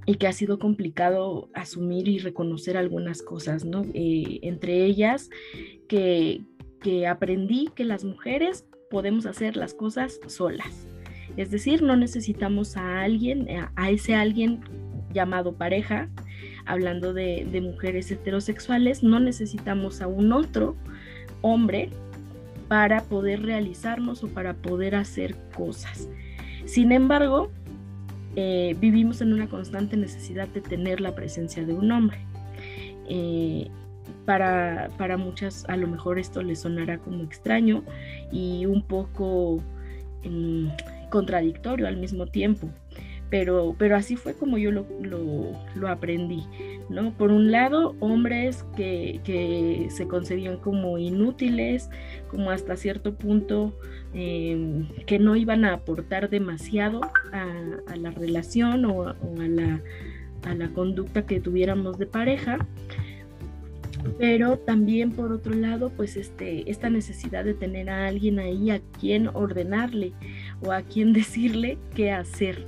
y 0.05 0.15
que 0.15 0.27
ha 0.27 0.33
sido 0.33 0.59
complicado 0.59 1.49
asumir 1.53 2.07
y 2.07 2.19
reconocer 2.19 2.77
algunas 2.77 3.21
cosas, 3.21 3.65
¿no? 3.65 3.85
Eh, 3.93 4.39
entre 4.43 4.85
ellas, 4.85 5.29
que, 5.87 6.41
que 6.81 7.07
aprendí 7.07 7.69
que 7.75 7.85
las 7.85 8.03
mujeres 8.03 8.65
podemos 8.91 9.25
hacer 9.25 9.57
las 9.57 9.73
cosas 9.73 10.19
solas. 10.27 10.87
Es 11.37 11.51
decir, 11.51 11.81
no 11.81 11.97
necesitamos 11.97 12.77
a 12.77 13.01
alguien, 13.01 13.47
a 13.75 13.89
ese 13.89 14.15
alguien 14.15 14.61
llamado 15.11 15.53
pareja, 15.53 16.09
hablando 16.65 17.13
de, 17.13 17.47
de, 17.51 17.61
mujeres 17.61 18.09
heterosexuales, 18.11 19.03
no 19.03 19.19
necesitamos 19.19 20.01
a 20.01 20.07
un 20.07 20.31
otro 20.31 20.75
hombre 21.41 21.89
para 22.67 23.03
poder 23.03 23.43
realizarnos 23.43 24.23
o 24.23 24.27
para 24.27 24.53
poder 24.53 24.95
hacer 24.95 25.35
cosas. 25.55 26.09
Sin 26.65 26.91
embargo, 26.91 27.51
eh, 28.35 28.75
vivimos 28.79 29.21
en 29.21 29.33
una 29.33 29.47
constante 29.47 29.97
necesidad 29.97 30.47
de 30.47 30.61
tener 30.61 31.01
la 31.01 31.15
presencia 31.15 31.65
de 31.65 31.73
un 31.73 31.91
hombre. 31.91 32.17
Eh, 33.09 33.69
para, 34.25 34.89
para, 34.97 35.17
muchas 35.17 35.65
a 35.69 35.77
lo 35.77 35.87
mejor 35.87 36.19
esto 36.19 36.41
les 36.41 36.61
sonará 36.61 36.97
como 36.97 37.23
extraño 37.23 37.83
y 38.31 38.65
un 38.65 38.81
poco 38.81 39.61
mm, 40.23 40.67
contradictorio 41.09 41.87
al 41.87 41.97
mismo 41.97 42.25
tiempo 42.25 42.69
pero, 43.29 43.75
pero 43.77 43.95
así 43.95 44.15
fue 44.15 44.33
como 44.33 44.57
yo 44.57 44.71
lo, 44.71 44.85
lo, 45.01 45.87
aprendí, 45.87 46.43
¿no? 46.89 47.11
Por 47.13 47.31
un 47.31 47.51
lado, 47.51 47.95
hombres 47.99 48.65
que, 48.75 49.19
que, 49.23 49.87
se 49.89 50.07
concebían 50.07 50.57
como 50.57 50.97
inútiles, 50.97 51.89
como 52.29 52.51
hasta 52.51 52.75
cierto 52.75 53.15
punto 53.15 53.73
em, 54.13 54.87
que 55.05 55.19
no 55.19 55.35
iban 55.35 55.65
a 55.65 55.73
aportar 55.73 56.29
demasiado 56.29 57.01
a, 57.31 57.95
la 57.95 58.11
relación 58.11 58.85
o, 58.85 59.09
a, 59.09 59.15
la, 59.47 59.81
a 60.43 60.53
la 60.53 60.69
conducta 60.69 61.25
que 61.25 61.39
tuviéramos 61.39 61.97
de 61.97 62.05
pareja 62.05 62.59
pero 64.19 64.57
también 64.59 65.11
por 65.11 65.31
otro 65.31 65.53
lado, 65.53 65.89
pues 65.89 66.15
este, 66.15 66.69
esta 66.69 66.89
necesidad 66.89 67.43
de 67.43 67.53
tener 67.53 67.89
a 67.89 68.07
alguien 68.07 68.39
ahí 68.39 68.69
a 68.69 68.79
quien 68.99 69.27
ordenarle 69.33 70.13
o 70.61 70.71
a 70.71 70.81
quien 70.83 71.13
decirle 71.13 71.77
qué 71.95 72.11
hacer 72.11 72.65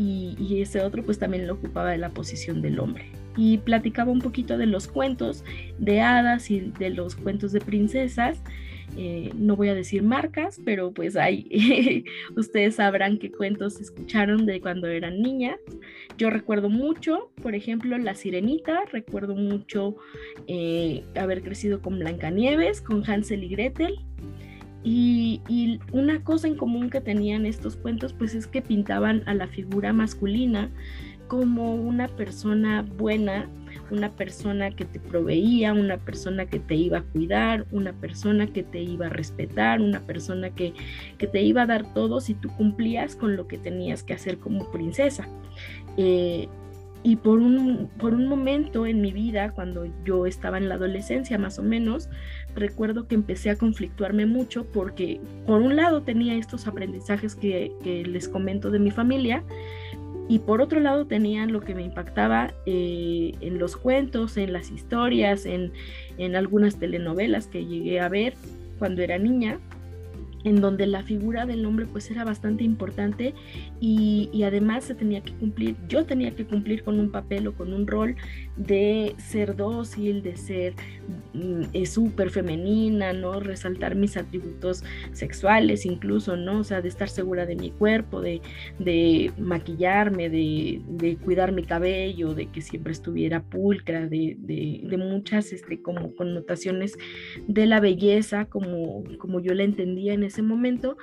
y, 0.00 0.60
ese 0.60 0.80
otro 0.80 1.02
pues 1.02 1.18
también 1.18 1.46
lo 1.46 1.54
ocupaba 1.54 1.90
de 1.90 1.98
la 1.98 2.10
posición 2.10 2.62
del 2.62 2.80
hombre. 2.80 3.06
Y 3.36 3.58
platicaba 3.58 4.10
un 4.10 4.20
poquito 4.20 4.58
de 4.58 4.66
los 4.66 4.88
cuentos 4.88 5.44
de 5.78 6.00
hadas 6.00 6.50
y 6.50 6.60
de 6.60 6.90
los 6.90 7.16
cuentos 7.16 7.52
de 7.52 7.60
princesas. 7.60 8.42
Eh, 8.96 9.30
no 9.36 9.54
voy 9.54 9.68
a 9.68 9.74
decir 9.74 10.02
marcas, 10.02 10.60
pero 10.64 10.92
pues 10.92 11.16
hay, 11.16 12.04
ustedes 12.36 12.76
sabrán 12.76 13.18
qué 13.18 13.30
cuentos 13.30 13.80
escucharon 13.80 14.46
de 14.46 14.60
cuando 14.60 14.88
eran 14.88 15.20
niñas. 15.22 15.58
Yo 16.18 16.28
recuerdo 16.28 16.68
mucho, 16.68 17.30
por 17.40 17.54
ejemplo, 17.54 17.96
La 17.98 18.14
Sirenita, 18.14 18.80
recuerdo 18.92 19.36
mucho 19.36 19.96
eh, 20.48 21.04
haber 21.14 21.42
crecido 21.42 21.80
con 21.80 21.98
Blancanieves, 21.98 22.82
con 22.82 23.08
Hansel 23.08 23.44
y 23.44 23.48
Gretel, 23.48 24.00
y, 24.82 25.78
una 25.92 26.22
cosa 26.22 26.48
en 26.48 26.56
común 26.56 26.90
que 26.90 27.00
tenían 27.00 27.46
estos 27.46 27.76
cuentos, 27.76 28.12
pues 28.12 28.34
es 28.34 28.46
que 28.46 28.62
pintaban 28.62 29.22
a 29.26 29.34
la 29.34 29.46
figura 29.46 29.92
masculina 29.92 30.70
como 31.28 31.74
una 31.74 32.08
persona 32.08 32.82
buena, 32.82 33.48
una 33.90 34.10
persona 34.10 34.70
que 34.70 34.84
te 34.84 34.98
proveía, 34.98 35.72
una 35.72 35.96
persona 35.98 36.46
que 36.46 36.58
te 36.58 36.74
iba 36.74 36.98
a 36.98 37.02
cuidar, 37.02 37.66
una 37.70 37.92
persona 37.92 38.48
que 38.48 38.64
te 38.64 38.80
iba 38.82 39.06
a 39.06 39.10
respetar, 39.10 39.80
una 39.80 40.00
persona 40.00 40.50
que, 40.50 40.72
que 41.18 41.26
te 41.28 41.42
iba 41.42 41.62
a 41.62 41.66
dar 41.66 41.94
todo 41.94 42.20
si 42.20 42.34
tú 42.34 42.48
cumplías 42.56 43.14
con 43.14 43.36
lo 43.36 43.46
que 43.46 43.58
tenías 43.58 44.02
que 44.02 44.14
hacer 44.14 44.38
como 44.38 44.72
princesa. 44.72 45.28
Eh, 45.96 46.48
y 47.02 47.16
por 47.16 47.38
un, 47.38 47.88
por 47.98 48.12
un 48.12 48.26
momento 48.26 48.84
en 48.84 49.00
mi 49.00 49.12
vida, 49.12 49.52
cuando 49.52 49.86
yo 50.04 50.26
estaba 50.26 50.58
en 50.58 50.68
la 50.68 50.74
adolescencia 50.74 51.38
más 51.38 51.58
o 51.58 51.62
menos, 51.62 52.10
recuerdo 52.54 53.06
que 53.06 53.14
empecé 53.14 53.50
a 53.50 53.56
conflictuarme 53.56 54.26
mucho 54.26 54.64
porque 54.64 55.20
por 55.46 55.62
un 55.62 55.76
lado 55.76 56.02
tenía 56.02 56.34
estos 56.36 56.66
aprendizajes 56.66 57.34
que, 57.34 57.72
les 58.06 58.28
comento 58.28 58.70
de 58.70 58.78
mi 58.78 58.90
familia 58.90 59.42
y 60.28 60.38
por 60.40 60.60
otro 60.60 60.80
lado 60.80 61.06
tenía 61.06 61.46
lo 61.46 61.60
que 61.60 61.74
me 61.74 61.82
impactaba 61.82 62.52
eh, 62.66 63.32
en 63.40 63.58
los 63.58 63.76
cuentos, 63.76 64.36
en 64.36 64.52
las 64.52 64.70
historias, 64.70 65.44
en, 65.44 65.72
en 66.18 66.36
algunas 66.36 66.78
telenovelas 66.78 67.46
que 67.46 67.64
llegué 67.64 68.00
a 68.00 68.08
ver 68.08 68.34
cuando 68.78 69.02
era 69.02 69.18
niña 69.18 69.58
en 70.44 70.60
donde 70.60 70.86
la 70.86 71.02
figura 71.02 71.46
del 71.46 71.64
hombre 71.66 71.86
pues 71.86 72.10
era 72.10 72.24
bastante 72.24 72.64
importante 72.64 73.34
y, 73.80 74.28
además 74.44 74.84
se 74.84 74.94
tenía 74.94 75.20
que 75.20 75.32
cumplir, 75.34 75.76
yo 75.88 76.06
tenía 76.06 76.34
que 76.34 76.46
cumplir 76.46 76.82
con 76.82 76.98
un 76.98 77.10
papel 77.10 77.46
o 77.46 77.52
con 77.52 77.74
un 77.74 77.86
rol 77.86 78.16
de 78.56 79.14
ser 79.18 79.54
dócil, 79.54 80.22
de 80.22 80.36
ser 80.36 80.74
mm, 81.34 81.62
eh, 81.72 81.86
súper 81.86 82.30
femenina, 82.30 83.12
¿no? 83.12 83.38
Resaltar 83.38 83.94
mis 83.94 84.16
atributos 84.16 84.82
sexuales 85.12 85.84
incluso, 85.84 86.36
¿no? 86.36 86.60
O 86.60 86.64
sea, 86.64 86.80
de 86.80 86.88
estar 86.88 87.08
segura 87.08 87.44
de 87.46 87.56
mi 87.56 87.70
cuerpo, 87.70 88.20
de, 88.20 88.40
maquillarme, 89.38 90.30
de, 90.30 90.80
de, 90.88 91.16
cuidar 91.16 91.52
mi 91.52 91.64
cabello, 91.64 92.34
de 92.34 92.46
que 92.46 92.62
siempre 92.62 92.92
estuviera 92.92 93.42
pulcra, 93.42 94.06
de, 94.06 94.36
de, 94.38 94.96
muchas 94.96 95.52
este, 95.52 95.80
como 95.80 96.14
connotaciones 96.14 96.96
de 97.46 97.66
la 97.66 97.80
belleza 97.80 98.46
como, 98.46 99.04
como 99.18 99.40
yo 99.40 99.54
la 99.54 99.64
entendía 99.64 100.12
en 100.14 100.22
ese 100.30 100.42
momento 100.42 100.96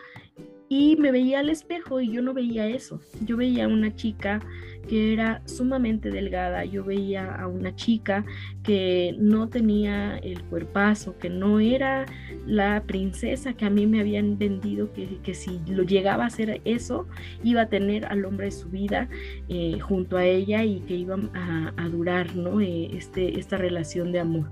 y 0.69 0.97
me 0.97 1.11
veía 1.11 1.39
al 1.39 1.49
espejo 1.49 2.01
y 2.01 2.11
yo 2.11 2.21
no 2.21 2.33
veía 2.33 2.67
eso. 2.67 2.99
Yo 3.25 3.37
veía 3.37 3.67
una 3.67 3.95
chica 3.95 4.41
que 4.87 5.13
era 5.13 5.41
sumamente 5.45 6.09
delgada, 6.09 6.63
yo 6.65 6.83
veía 6.83 7.35
a 7.35 7.47
una 7.47 7.75
chica 7.75 8.25
que 8.63 9.15
no 9.17 9.49
tenía 9.49 10.17
el 10.17 10.41
cuerpazo, 10.43 11.17
que 11.17 11.29
no 11.29 11.59
era 11.59 12.05
la 12.45 12.83
princesa 12.83 13.53
que 13.53 13.65
a 13.65 13.69
mí 13.69 13.85
me 13.85 13.99
habían 13.99 14.37
vendido, 14.37 14.91
que, 14.93 15.33
si 15.33 15.59
lo 15.67 15.83
llegaba 15.83 16.23
a 16.23 16.27
hacer 16.27 16.61
eso, 16.63 17.05
iba 17.43 17.63
a 17.63 17.69
tener 17.69 18.05
al 18.05 18.23
hombre 18.25 18.45
de 18.45 18.51
su 18.51 18.69
vida 18.69 19.09
eh, 19.49 19.79
junto 19.79 20.17
a 20.17 20.25
ella 20.25 20.63
y 20.63 20.79
que 20.81 20.95
iba 20.95 21.17
a, 21.33 21.89
durar 21.89 22.35
¿no? 22.35 22.61
Eh, 22.61 22.89
este, 22.93 23.39
esta 23.39 23.57
relación 23.57 24.11
de 24.11 24.19
amor. 24.19 24.51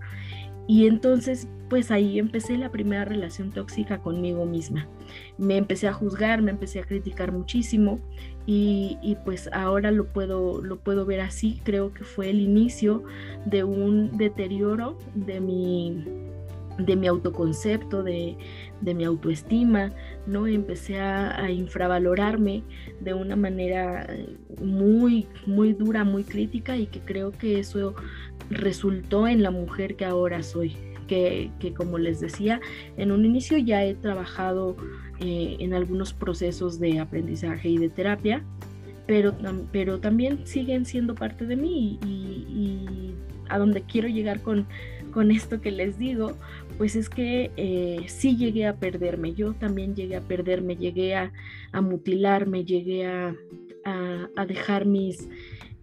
Y 0.67 0.87
entonces, 0.87 1.47
pues 1.69 1.91
ahí 1.91 2.19
empecé 2.19 2.57
la 2.57 2.71
primera 2.71 3.05
relación 3.05 3.51
tóxica 3.51 3.99
conmigo 3.99 4.45
misma. 4.45 4.87
Me 5.37 5.57
empecé 5.57 5.87
a 5.87 5.93
juzgar, 5.93 6.41
me 6.41 6.51
empecé 6.51 6.79
a 6.79 6.83
criticar 6.83 7.31
muchísimo 7.31 7.99
y, 8.47 9.17
pues 9.25 9.49
ahora 9.53 9.91
lo 9.91 10.05
puedo, 10.05 10.61
lo 10.61 10.77
puedo 10.77 11.05
ver 11.05 11.21
así. 11.21 11.61
Creo 11.63 11.93
que 11.93 12.03
fue 12.03 12.29
el 12.29 12.39
inicio 12.39 13.03
de 13.45 13.63
un 13.63 14.17
deterioro 14.17 14.97
de 15.13 15.39
mi, 15.39 16.03
de 16.77 16.95
mi 16.95 17.07
autoconcepto, 17.07 18.03
de, 18.03 18.37
mi 18.81 19.03
autoestima, 19.03 19.91
¿no? 20.27 20.45
Empecé 20.45 20.99
a, 20.99 21.43
a, 21.43 21.49
infravalorarme 21.49 22.63
de 23.01 23.13
una 23.15 23.35
manera 23.35 24.07
muy, 24.61 25.27
muy 25.47 25.73
dura, 25.73 26.03
muy 26.03 26.23
crítica 26.23 26.77
y 26.77 26.85
que 26.85 26.99
creo 26.99 27.31
que 27.31 27.59
eso 27.59 27.95
resultó 28.49 29.27
en 29.27 29.43
la 29.43 29.51
mujer 29.51 29.95
que 29.95 30.05
ahora 30.05 30.43
soy. 30.43 30.75
Que, 31.07 31.51
como 31.77 31.99
les 31.99 32.19
decía, 32.19 32.59
en 32.97 33.11
un 33.11 33.25
inicio 33.25 33.59
ya 33.59 33.85
he 33.85 33.93
trabajado 33.93 34.75
eh, 35.19 35.55
en 35.59 35.75
algunos 35.75 36.13
procesos 36.13 36.79
de 36.79 36.99
aprendizaje 36.99 37.69
y 37.69 37.77
de 37.77 37.89
terapia, 37.89 38.43
pero, 39.05 39.35
pero 39.71 39.99
también 39.99 40.47
siguen 40.47 40.83
siendo 40.83 41.13
parte 41.13 41.45
de 41.45 41.55
mí 41.57 41.99
y, 42.03 43.13
a 43.49 43.59
donde 43.59 43.83
quiero 43.83 44.07
llegar 44.07 44.41
con, 44.41 44.65
con, 45.11 45.29
esto 45.29 45.61
que 45.61 45.69
les 45.69 45.99
digo, 45.99 46.33
pues 46.79 46.95
es 46.95 47.07
que 47.07 47.51
eh, 47.55 48.05
sí 48.07 48.35
llegué 48.35 48.65
a 48.65 48.77
perderme, 48.77 49.35
yo 49.35 49.53
también 49.53 49.93
llegué 49.93 50.15
a 50.15 50.21
perderme, 50.21 50.75
llegué 50.75 51.13
a, 51.13 51.31
mutilarme, 51.83 52.65
llegué 52.65 53.05
a, 53.05 53.35
a 53.83 54.45
dejar 54.47 54.87
mis 54.87 55.29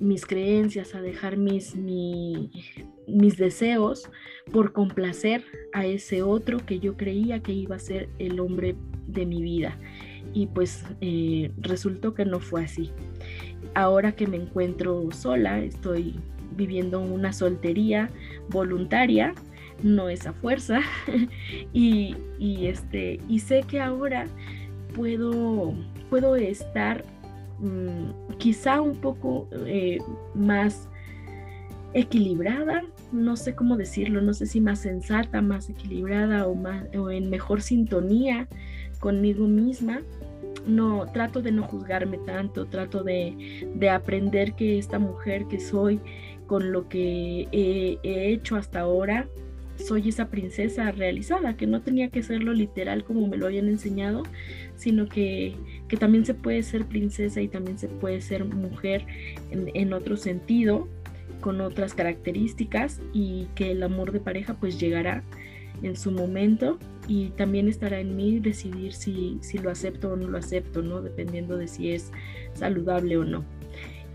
mis 0.02 0.26
creencias, 0.26 0.94
a 0.94 1.00
dejar 1.00 1.36
mis, 1.36 1.76
mis 1.76 3.36
deseos 3.36 4.10
por 4.50 4.72
complacer 4.72 5.44
a 5.72 5.86
ese 5.86 6.22
otro 6.22 6.58
que 6.66 6.80
yo 6.80 6.96
creía 6.96 7.40
que 7.40 7.52
iba 7.52 7.76
a 7.76 7.78
ser 7.78 8.08
el 8.18 8.40
hombre 8.40 8.74
de 9.06 9.26
mi 9.26 9.42
vida. 9.42 9.78
Y 10.34 10.46
pues 10.46 10.84
eh, 11.00 11.52
resultó 11.58 12.14
que 12.14 12.24
no 12.24 12.40
fue 12.40 12.64
así. 12.64 12.90
Ahora 13.74 14.12
que 14.12 14.26
me 14.26 14.36
encuentro 14.36 15.08
sola, 15.12 15.60
estoy 15.62 16.16
viviendo 16.56 17.00
una 17.00 17.32
soltería 17.32 18.10
voluntaria, 18.48 19.34
no 19.82 20.08
es 20.08 20.26
a 20.26 20.32
fuerza, 20.32 20.80
y, 21.72 22.16
este, 22.40 23.20
y 23.28 23.38
sé 23.38 23.62
que 23.62 23.80
ahora 23.80 24.26
puedo, 24.94 25.74
puedo 26.10 26.36
estar 26.36 27.04
Mm, 27.62 28.34
quizá 28.38 28.80
un 28.80 28.96
poco 28.96 29.46
eh, 29.66 29.98
más 30.34 30.88
equilibrada, 31.94 32.82
no 33.12 33.36
sé 33.36 33.54
cómo 33.54 33.76
decirlo, 33.76 34.20
no 34.20 34.34
sé 34.34 34.46
si 34.46 34.60
más 34.60 34.80
sensata, 34.80 35.40
más 35.42 35.70
equilibrada 35.70 36.48
o, 36.48 36.56
más, 36.56 36.86
o 36.96 37.10
en 37.10 37.30
mejor 37.30 37.62
sintonía 37.62 38.48
conmigo 38.98 39.46
misma. 39.46 40.00
No, 40.66 41.06
trato 41.12 41.40
de 41.40 41.52
no 41.52 41.62
juzgarme 41.62 42.18
tanto, 42.18 42.66
trato 42.66 43.04
de, 43.04 43.68
de 43.74 43.90
aprender 43.90 44.54
que 44.54 44.78
esta 44.78 44.98
mujer 44.98 45.46
que 45.46 45.60
soy, 45.60 46.00
con 46.46 46.72
lo 46.72 46.88
que 46.88 47.48
he, 47.52 47.98
he 48.02 48.32
hecho 48.32 48.56
hasta 48.56 48.80
ahora, 48.80 49.26
soy 49.76 50.08
esa 50.08 50.28
princesa 50.28 50.90
realizada, 50.92 51.56
que 51.56 51.66
no 51.66 51.80
tenía 51.80 52.08
que 52.08 52.22
serlo 52.22 52.52
literal 52.52 53.04
como 53.04 53.26
me 53.26 53.36
lo 53.36 53.46
habían 53.46 53.68
enseñado, 53.68 54.22
sino 54.76 55.08
que, 55.08 55.54
también 56.00 56.24
se 56.24 56.32
puede 56.32 56.62
ser 56.62 56.86
princesa 56.86 57.42
y 57.42 57.48
también 57.48 57.78
se 57.78 57.86
puede 57.86 58.22
ser 58.22 58.46
mujer 58.46 59.04
en, 59.50 59.92
otro 59.92 60.16
sentido, 60.16 60.88
con 61.42 61.60
otras 61.60 61.92
características 61.92 63.00
y 63.12 63.48
que 63.54 63.72
el 63.72 63.82
amor 63.82 64.10
de 64.12 64.20
pareja 64.20 64.54
pues 64.54 64.80
llegará 64.80 65.22
en 65.82 65.96
su 65.96 66.10
momento 66.10 66.78
y 67.08 67.26
también 67.30 67.68
estará 67.68 68.00
en 68.00 68.16
mí 68.16 68.38
decidir 68.38 68.94
si, 68.94 69.38
si 69.42 69.58
lo 69.58 69.70
acepto 69.70 70.12
o 70.12 70.16
no 70.16 70.28
lo 70.28 70.38
acepto, 70.38 70.80
¿no? 70.80 71.02
Dependiendo 71.02 71.58
de 71.58 71.68
si 71.68 71.90
es 71.90 72.10
saludable 72.54 73.18
o 73.18 73.24
no. 73.24 73.44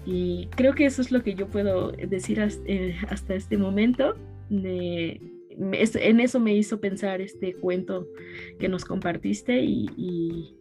Y 0.08 0.48
creo 0.56 0.74
que 0.74 0.86
eso 0.86 1.02
es 1.02 1.12
lo 1.12 1.22
que 1.22 1.36
yo 1.36 1.48
puedo 1.48 1.92
decir 1.92 2.40
eh, 2.66 2.96
hasta, 3.10 3.36
este 3.36 3.58
momento. 3.58 4.16
En 5.60 6.20
eso 6.20 6.40
me 6.40 6.54
hizo 6.54 6.80
pensar 6.80 7.22
este 7.22 7.56
cuento 7.56 8.08
que 8.60 8.70
nos 8.70 8.86
compartiste 8.86 9.60
y, 9.64 10.54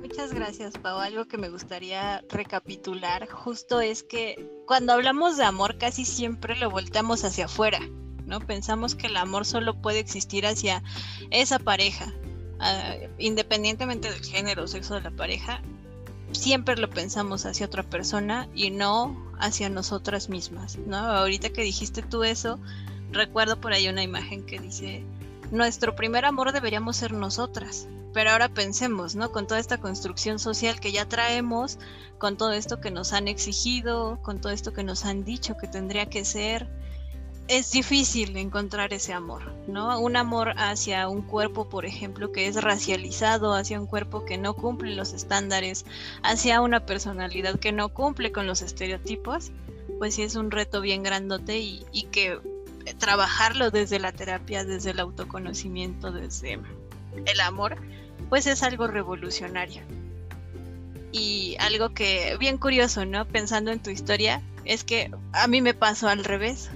Muchas 0.00 0.32
gracias, 0.32 0.78
Pau. 0.78 0.98
Algo 0.98 1.26
que 1.26 1.38
me 1.38 1.50
gustaría 1.50 2.24
recapitular 2.28 3.28
justo 3.28 3.80
es 3.80 4.02
que 4.02 4.48
cuando 4.66 4.92
hablamos 4.92 5.36
de 5.36 5.44
amor 5.44 5.76
casi 5.78 6.04
siempre 6.04 6.56
lo 6.56 6.70
volteamos 6.70 7.24
hacia 7.24 7.44
afuera. 7.44 7.80
¿no? 8.26 8.40
Pensamos 8.40 8.94
que 8.94 9.06
el 9.08 9.16
amor 9.16 9.44
solo 9.44 9.80
puede 9.80 9.98
existir 9.98 10.46
hacia 10.46 10.82
esa 11.30 11.58
pareja, 11.58 12.14
ah, 12.58 12.94
independientemente 13.18 14.10
del 14.10 14.24
género 14.24 14.64
o 14.64 14.66
sexo 14.66 14.94
de 14.94 15.02
la 15.02 15.10
pareja, 15.10 15.62
siempre 16.34 16.76
lo 16.76 16.90
pensamos 16.90 17.46
hacia 17.46 17.66
otra 17.66 17.82
persona 17.82 18.48
y 18.54 18.70
no 18.70 19.16
hacia 19.38 19.68
nosotras 19.68 20.28
mismas, 20.28 20.76
¿no? 20.78 20.96
Ahorita 20.96 21.50
que 21.50 21.62
dijiste 21.62 22.02
tú 22.02 22.24
eso, 22.24 22.58
recuerdo 23.10 23.60
por 23.60 23.72
ahí 23.72 23.88
una 23.88 24.02
imagen 24.02 24.44
que 24.44 24.58
dice, 24.58 25.04
nuestro 25.50 25.94
primer 25.94 26.24
amor 26.24 26.52
deberíamos 26.52 26.96
ser 26.96 27.12
nosotras. 27.12 27.88
Pero 28.12 28.30
ahora 28.30 28.48
pensemos, 28.48 29.16
¿no? 29.16 29.32
Con 29.32 29.48
toda 29.48 29.58
esta 29.58 29.78
construcción 29.78 30.38
social 30.38 30.78
que 30.78 30.92
ya 30.92 31.08
traemos, 31.08 31.78
con 32.18 32.36
todo 32.36 32.52
esto 32.52 32.80
que 32.80 32.92
nos 32.92 33.12
han 33.12 33.26
exigido, 33.26 34.20
con 34.22 34.40
todo 34.40 34.52
esto 34.52 34.72
que 34.72 34.84
nos 34.84 35.04
han 35.04 35.24
dicho 35.24 35.56
que 35.56 35.66
tendría 35.66 36.06
que 36.06 36.24
ser, 36.24 36.68
es 37.46 37.72
difícil 37.72 38.36
encontrar 38.36 38.94
ese 38.94 39.12
amor, 39.12 39.52
¿no? 39.68 39.98
Un 40.00 40.16
amor 40.16 40.54
hacia 40.56 41.08
un 41.08 41.20
cuerpo, 41.20 41.68
por 41.68 41.84
ejemplo, 41.84 42.32
que 42.32 42.46
es 42.46 42.62
racializado, 42.62 43.54
hacia 43.54 43.78
un 43.78 43.86
cuerpo 43.86 44.24
que 44.24 44.38
no 44.38 44.54
cumple 44.54 44.94
los 44.94 45.12
estándares, 45.12 45.84
hacia 46.22 46.62
una 46.62 46.86
personalidad 46.86 47.58
que 47.58 47.72
no 47.72 47.90
cumple 47.90 48.32
con 48.32 48.46
los 48.46 48.62
estereotipos, 48.62 49.52
pues 49.98 50.14
sí 50.14 50.22
es 50.22 50.36
un 50.36 50.50
reto 50.50 50.80
bien 50.80 51.02
grandote 51.02 51.58
y, 51.58 51.84
y 51.92 52.04
que 52.04 52.38
trabajarlo 52.98 53.70
desde 53.70 53.98
la 53.98 54.12
terapia, 54.12 54.64
desde 54.64 54.92
el 54.92 55.00
autoconocimiento, 55.00 56.12
desde 56.12 56.58
el 57.26 57.40
amor, 57.40 57.76
pues 58.30 58.46
es 58.46 58.62
algo 58.62 58.86
revolucionario. 58.86 59.82
Y 61.12 61.56
algo 61.60 61.90
que, 61.90 62.36
bien 62.40 62.58
curioso, 62.58 63.04
¿no? 63.04 63.26
Pensando 63.26 63.70
en 63.70 63.80
tu 63.80 63.90
historia, 63.90 64.42
es 64.64 64.82
que 64.82 65.10
a 65.32 65.46
mí 65.46 65.60
me 65.60 65.74
pasó 65.74 66.08
al 66.08 66.24
revés 66.24 66.70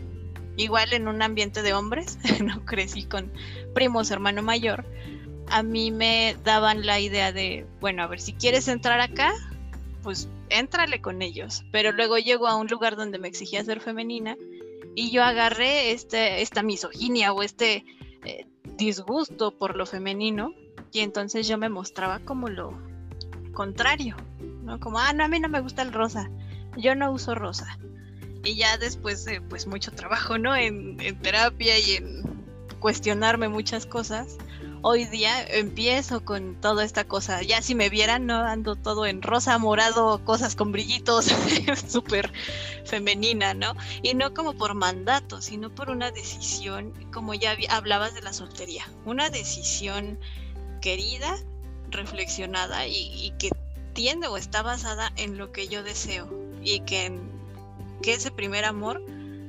igual 0.59 0.93
en 0.93 1.09
un 1.09 1.23
ambiente 1.23 1.62
de 1.62 1.73
hombres, 1.73 2.19
no 2.45 2.65
crecí 2.67 3.05
con 3.05 3.33
primos, 3.75 4.11
hermano 4.11 4.43
mayor, 4.43 4.85
a 5.50 5.62
mí 5.62 5.91
me 5.91 6.37
daban 6.45 6.85
la 6.85 7.00
idea 7.00 7.33
de, 7.33 7.67
bueno, 7.81 8.03
a 8.03 8.07
ver, 8.07 8.21
si 8.21 8.35
quieres 8.35 8.69
entrar 8.69 9.00
acá, 9.00 9.33
pues 10.03 10.29
éntrale 10.50 11.00
con 11.00 11.23
ellos. 11.23 11.65
Pero 11.73 11.93
luego 11.93 12.19
llego 12.19 12.47
a 12.47 12.57
un 12.57 12.67
lugar 12.67 12.97
donde 12.97 13.19
me 13.19 13.29
exigía 13.29 13.65
ser 13.65 13.81
femenina 13.81 14.37
y 14.95 15.11
yo 15.11 15.23
agarré 15.23 15.93
este, 15.93 16.43
esta 16.43 16.62
misoginia 16.62 17.33
o 17.33 17.43
este 17.43 17.85
eh, 18.25 18.47
disgusto 18.77 19.57
por 19.57 19.77
lo 19.77 19.87
femenino 19.87 20.55
y 20.93 21.00
entonces 21.00 21.49
yo 21.49 21.59
me 21.59 21.69
mostraba 21.69 22.21
como 22.21 22.49
lo 22.49 22.73
contrario, 23.53 24.17
¿no? 24.62 24.79
Como, 24.81 24.99
ah, 24.99 25.12
no, 25.12 25.25
a 25.25 25.29
mí 25.29 25.41
no 25.41 25.49
me 25.49 25.61
gusta 25.61 25.83
el 25.83 25.93
rosa, 25.93 26.31
yo 26.77 26.95
no 26.95 27.11
uso 27.12 27.35
rosa. 27.35 27.79
Y 28.45 28.57
ya 28.57 28.78
después 28.78 29.25
de 29.25 29.40
pues 29.40 29.66
mucho 29.66 29.90
trabajo, 29.90 30.38
¿no? 30.38 30.54
En, 30.57 30.97
terapia 31.23 31.78
y 31.78 31.97
en 31.97 32.23
cuestionarme 32.78 33.49
muchas 33.49 33.86
cosas, 33.86 34.36
hoy 34.82 35.04
día 35.06 35.45
empiezo 35.47 36.25
con 36.25 36.60
toda 36.60 36.84
esta 36.84 37.04
cosa. 37.04 37.43
Ya 37.43 37.60
si 37.63 37.75
me 37.75 37.89
vieran, 37.89 38.26
no 38.26 38.36
ando 38.36 38.76
todo 38.76 39.06
en 39.06 39.23
rosa, 39.23 39.58
morado, 39.58 40.25
cosas 40.25 40.54
con 40.54 40.73
brillitos, 40.73 41.26
súper 41.89 42.32
femenina, 42.84 43.54
¿no? 43.54 43.75
Y 44.02 44.15
no 44.15 44.32
como 44.34 44.54
por 44.54 44.75
mandato, 44.75 45.43
sino 45.43 45.75
por 45.75 45.91
una 45.91 46.10
decisión, 46.10 46.93
como 47.13 47.34
ya 47.34 47.56
hablabas 47.71 48.15
de 48.15 48.23
la 48.23 48.32
soltería, 48.32 48.89
una 49.04 49.30
decisión 49.30 50.19
querida, 50.80 51.36
reflexionada 51.91 52.86
y, 52.86 53.32
que 53.39 53.50
tiende 53.93 54.28
o 54.28 54.36
está 54.36 54.63
basada 54.63 55.13
en 55.17 55.39
lo 55.39 55.52
que 55.52 55.69
yo 55.69 55.82
deseo 55.82 56.28
y 56.63 56.80
que 56.80 57.19
que 58.02 58.15
ese 58.15 58.30
primer 58.30 58.65
amor 58.65 59.02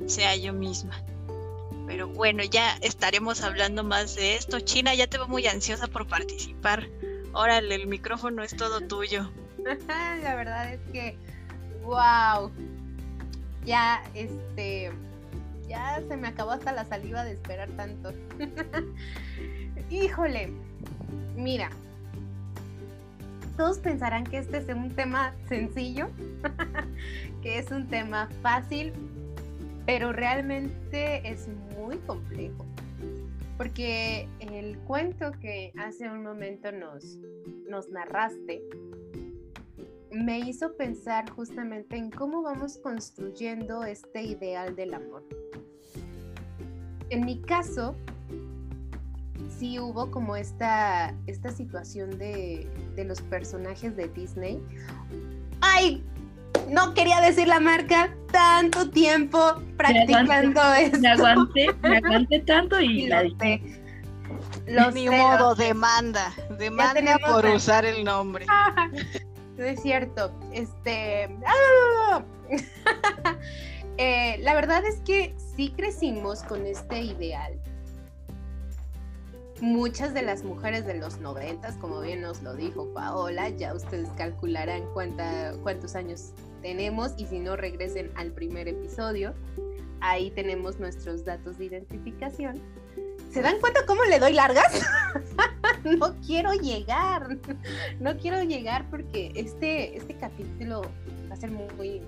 sea 0.07 0.35
yo 0.35 0.53
misma. 0.53 1.01
Pero 1.87 2.07
bueno, 2.07 2.43
ya 2.43 2.77
estaremos 2.81 3.41
hablando 3.41 3.83
más 3.83 4.15
de 4.15 4.35
esto. 4.35 4.59
China, 4.59 4.93
ya 4.93 5.07
te 5.07 5.17
veo 5.17 5.27
muy 5.27 5.47
ansiosa 5.47 5.87
por 5.87 6.07
participar. 6.07 6.87
Órale, 7.33 7.75
el 7.75 7.87
micrófono 7.87 8.43
es 8.43 8.55
todo 8.55 8.81
tuyo. 8.81 9.31
La 9.87 10.35
verdad 10.35 10.73
es 10.73 10.79
que, 10.91 11.17
wow. 11.83 12.51
Ya, 13.65 14.03
este, 14.13 14.91
ya 15.67 16.01
se 16.07 16.17
me 16.17 16.27
acabó 16.27 16.51
hasta 16.51 16.71
la 16.71 16.85
saliva 16.85 17.23
de 17.23 17.33
esperar 17.33 17.69
tanto. 17.71 18.13
Híjole, 19.89 20.51
mira, 21.35 21.69
todos 23.59 23.79
pensarán 23.79 24.23
que 24.23 24.37
este 24.37 24.59
es 24.59 24.69
un 24.69 24.89
tema 24.95 25.35
sencillo, 25.49 26.07
que 27.43 27.59
es 27.59 27.69
un 27.71 27.89
tema 27.89 28.29
fácil, 28.41 28.93
pero 29.85 30.13
realmente 30.13 31.29
es 31.29 31.49
muy 31.77 31.97
complejo. 31.97 32.65
Porque 33.57 34.29
el 34.39 34.77
cuento 34.87 35.33
que 35.41 35.73
hace 35.77 36.09
un 36.09 36.23
momento 36.23 36.71
nos, 36.71 37.19
nos 37.67 37.89
narraste 37.89 38.63
me 40.09 40.39
hizo 40.39 40.77
pensar 40.77 41.29
justamente 41.29 41.97
en 41.97 42.11
cómo 42.11 42.41
vamos 42.41 42.77
construyendo 42.77 43.83
este 43.83 44.23
ideal 44.23 44.73
del 44.73 44.93
amor. 44.93 45.25
En 47.09 47.25
mi 47.25 47.41
caso, 47.41 47.97
sí 49.49 49.79
hubo 49.79 50.11
como 50.11 50.35
esta, 50.35 51.13
esta 51.27 51.51
situación 51.51 52.17
de, 52.17 52.67
los 52.97 53.21
personajes 53.21 53.95
de 53.95 54.07
Disney. 54.09 54.61
¡Ay! 55.61 56.03
No 56.67 56.93
quería 56.93 57.21
decir 57.21 57.47
la 57.47 57.59
marca, 57.59 58.13
tanto 58.31 58.89
tiempo 58.89 59.55
practicando 59.77 60.61
esto. 60.73 60.99
Me 60.99 61.09
aguanté, 61.09 61.73
me 61.81 61.97
aguanté 61.97 62.39
tanto 62.39 62.79
y, 62.79 63.07
la 63.07 63.23
dije. 63.23 63.61
Los 64.67 64.93
Ni 64.93 65.09
modo, 65.09 65.55
demanda, 65.55 66.31
demanda 66.59 67.17
por 67.25 67.45
usar 67.45 67.85
el 67.85 68.03
nombre. 68.03 68.45
no 69.57 69.63
es 69.63 69.81
cierto, 69.81 70.31
este... 70.53 71.29
¡ah! 71.45 72.23
Eh, 74.01 74.37
la 74.43 74.53
verdad 74.53 74.85
es 74.85 75.01
que 75.01 75.35
sí 75.57 75.73
crecimos 75.75 76.41
con 76.43 76.65
este 76.65 77.01
ideal 77.01 77.59
muchas 79.61 80.13
de 80.13 80.21
las 80.21 80.43
mujeres 80.43 80.85
de 80.85 80.95
los 80.95 81.19
noventas, 81.19 81.75
como 81.77 82.01
bien 82.01 82.21
nos 82.21 82.41
lo 82.41 82.55
dijo 82.55 82.93
Paola, 82.93 83.49
ya 83.49 83.73
ustedes 83.73 84.09
calcularán 84.17 84.83
cuánta, 84.93 85.53
cuántos 85.63 85.95
años 85.95 86.31
tenemos 86.61 87.13
y 87.17 87.25
si 87.25 87.39
no 87.39 87.55
regresen 87.55 88.11
al 88.15 88.31
primer 88.31 88.67
episodio, 88.67 89.33
ahí 90.01 90.31
tenemos 90.31 90.79
nuestros 90.79 91.25
datos 91.25 91.57
de 91.57 91.65
identificación. 91.65 92.61
¿Se 93.31 93.41
dan 93.41 93.59
cuenta 93.59 93.85
cómo 93.85 94.03
le 94.05 94.19
doy 94.19 94.33
largas? 94.33 94.81
no 95.83 96.15
quiero 96.25 96.53
llegar, 96.53 97.37
no 97.99 98.17
quiero 98.17 98.41
llegar 98.43 98.89
porque 98.89 99.31
este, 99.35 99.95
este 99.95 100.15
capítulo 100.15 100.81
va 101.29 101.35
a 101.35 101.37
ser 101.37 101.51
muy 101.51 102.01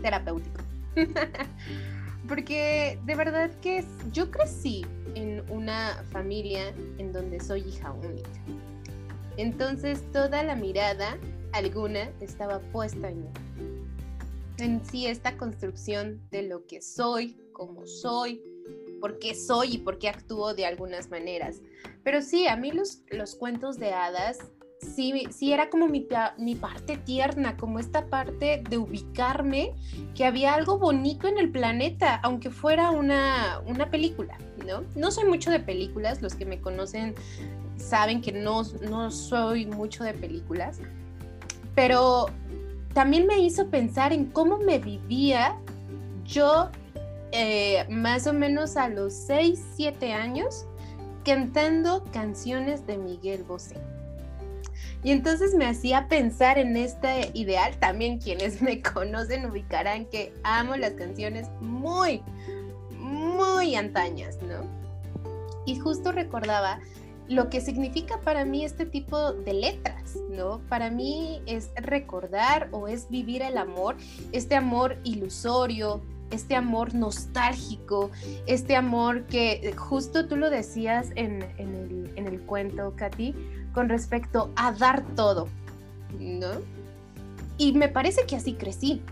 terapéutico. 0.00 0.62
porque 2.28 2.98
de 3.04 3.14
verdad 3.14 3.50
que 3.60 3.84
yo 4.12 4.30
crecí 4.30 4.84
en 5.18 5.44
una 5.50 6.04
familia 6.10 6.72
en 6.98 7.12
donde 7.12 7.40
soy 7.40 7.60
hija 7.62 7.92
única. 7.92 8.30
Entonces 9.36 10.02
toda 10.12 10.42
la 10.42 10.54
mirada, 10.54 11.18
alguna, 11.52 12.10
estaba 12.20 12.60
puesta 12.60 13.08
en 13.08 13.22
mí. 13.22 13.30
En 14.58 14.84
sí 14.84 15.06
esta 15.06 15.36
construcción 15.36 16.20
de 16.30 16.42
lo 16.42 16.66
que 16.66 16.80
soy, 16.82 17.36
cómo 17.52 17.86
soy, 17.86 18.42
por 19.00 19.18
qué 19.18 19.34
soy 19.34 19.74
y 19.74 19.78
por 19.78 19.98
qué 19.98 20.08
actúo 20.08 20.54
de 20.54 20.66
algunas 20.66 21.10
maneras. 21.10 21.60
Pero 22.04 22.22
sí, 22.22 22.46
a 22.48 22.56
mí 22.56 22.72
los, 22.72 23.02
los 23.10 23.34
cuentos 23.34 23.78
de 23.78 23.92
hadas 23.92 24.38
sí, 24.80 25.26
sí 25.30 25.52
era 25.52 25.70
como 25.70 25.88
mi, 25.88 26.06
mi, 26.38 26.54
parte 26.54 26.96
tierna, 26.96 27.56
como 27.56 27.78
esta 27.78 28.06
parte 28.06 28.62
de 28.68 28.78
ubicarme, 28.78 29.74
que 30.14 30.24
había 30.24 30.54
algo 30.54 30.78
bonito 30.78 31.28
en 31.28 31.38
el 31.38 31.50
planeta, 31.50 32.16
aunque 32.22 32.50
fuera 32.50 32.90
una, 32.90 33.60
una 33.66 33.90
película, 33.90 34.38
¿no? 34.94 35.10
Soy 35.10 35.24
mucho 35.24 35.50
de 35.50 35.60
películas, 35.60 36.22
los 36.22 36.34
que 36.34 36.44
me 36.44 36.60
conocen 36.60 37.14
saben 37.76 38.20
que 38.20 38.32
no, 38.32 38.62
no 38.88 39.10
soy 39.10 39.66
mucho 39.66 40.04
de 40.04 40.14
películas, 40.14 40.80
pero 41.74 42.26
también 42.92 43.26
me 43.26 43.38
hizo 43.38 43.68
pensar 43.68 44.12
en 44.12 44.26
cómo 44.26 44.58
me 44.58 44.78
vivía 44.78 45.56
yo 46.24 46.70
eh, 47.32 47.86
más 47.88 48.26
o 48.26 48.32
menos 48.32 48.76
a 48.76 48.88
los 48.88 49.12
6, 49.12 49.62
7 49.76 50.12
años 50.12 50.66
cantando 51.24 52.04
canciones 52.12 52.86
de 52.86 52.96
Miguel 52.96 53.44
Bosé. 53.44 53.76
Y 55.04 55.12
entonces 55.12 55.54
me 55.54 55.66
hacía 55.66 56.08
pensar 56.08 56.58
en 56.58 56.76
este 56.76 57.30
ideal. 57.34 57.76
También 57.78 58.18
quienes 58.18 58.60
me 58.62 58.82
conocen 58.94 59.46
ubicarán 59.46 60.06
que 60.06 60.32
amo 60.42 60.76
las 60.76 60.92
canciones 60.92 61.48
muy, 61.60 62.22
muy 63.08 63.74
antañas, 63.74 64.38
¿no? 64.42 64.66
Y 65.66 65.78
justo 65.78 66.12
recordaba 66.12 66.80
lo 67.28 67.50
que 67.50 67.60
significa 67.60 68.20
para 68.20 68.44
mí 68.44 68.64
este 68.64 68.86
tipo 68.86 69.32
de 69.32 69.52
letras, 69.52 70.16
¿no? 70.30 70.60
Para 70.68 70.90
mí 70.90 71.42
es 71.46 71.70
recordar 71.76 72.68
o 72.72 72.88
es 72.88 73.08
vivir 73.10 73.42
el 73.42 73.58
amor, 73.58 73.96
este 74.32 74.56
amor 74.56 74.96
ilusorio, 75.04 76.00
este 76.30 76.56
amor 76.56 76.94
nostálgico, 76.94 78.10
este 78.46 78.76
amor 78.76 79.24
que 79.26 79.74
justo 79.76 80.26
tú 80.26 80.36
lo 80.36 80.50
decías 80.50 81.08
en, 81.16 81.42
el, 81.58 82.12
en 82.16 82.26
el 82.26 82.40
cuento, 82.42 82.94
Katy, 82.96 83.34
con 83.74 83.88
respecto 83.88 84.50
a 84.56 84.72
dar 84.72 85.04
todo, 85.14 85.48
¿no? 86.18 86.50
Y 87.58 87.72
me 87.72 87.88
parece 87.88 88.24
que 88.26 88.36
así 88.36 88.54
crecí. 88.54 89.02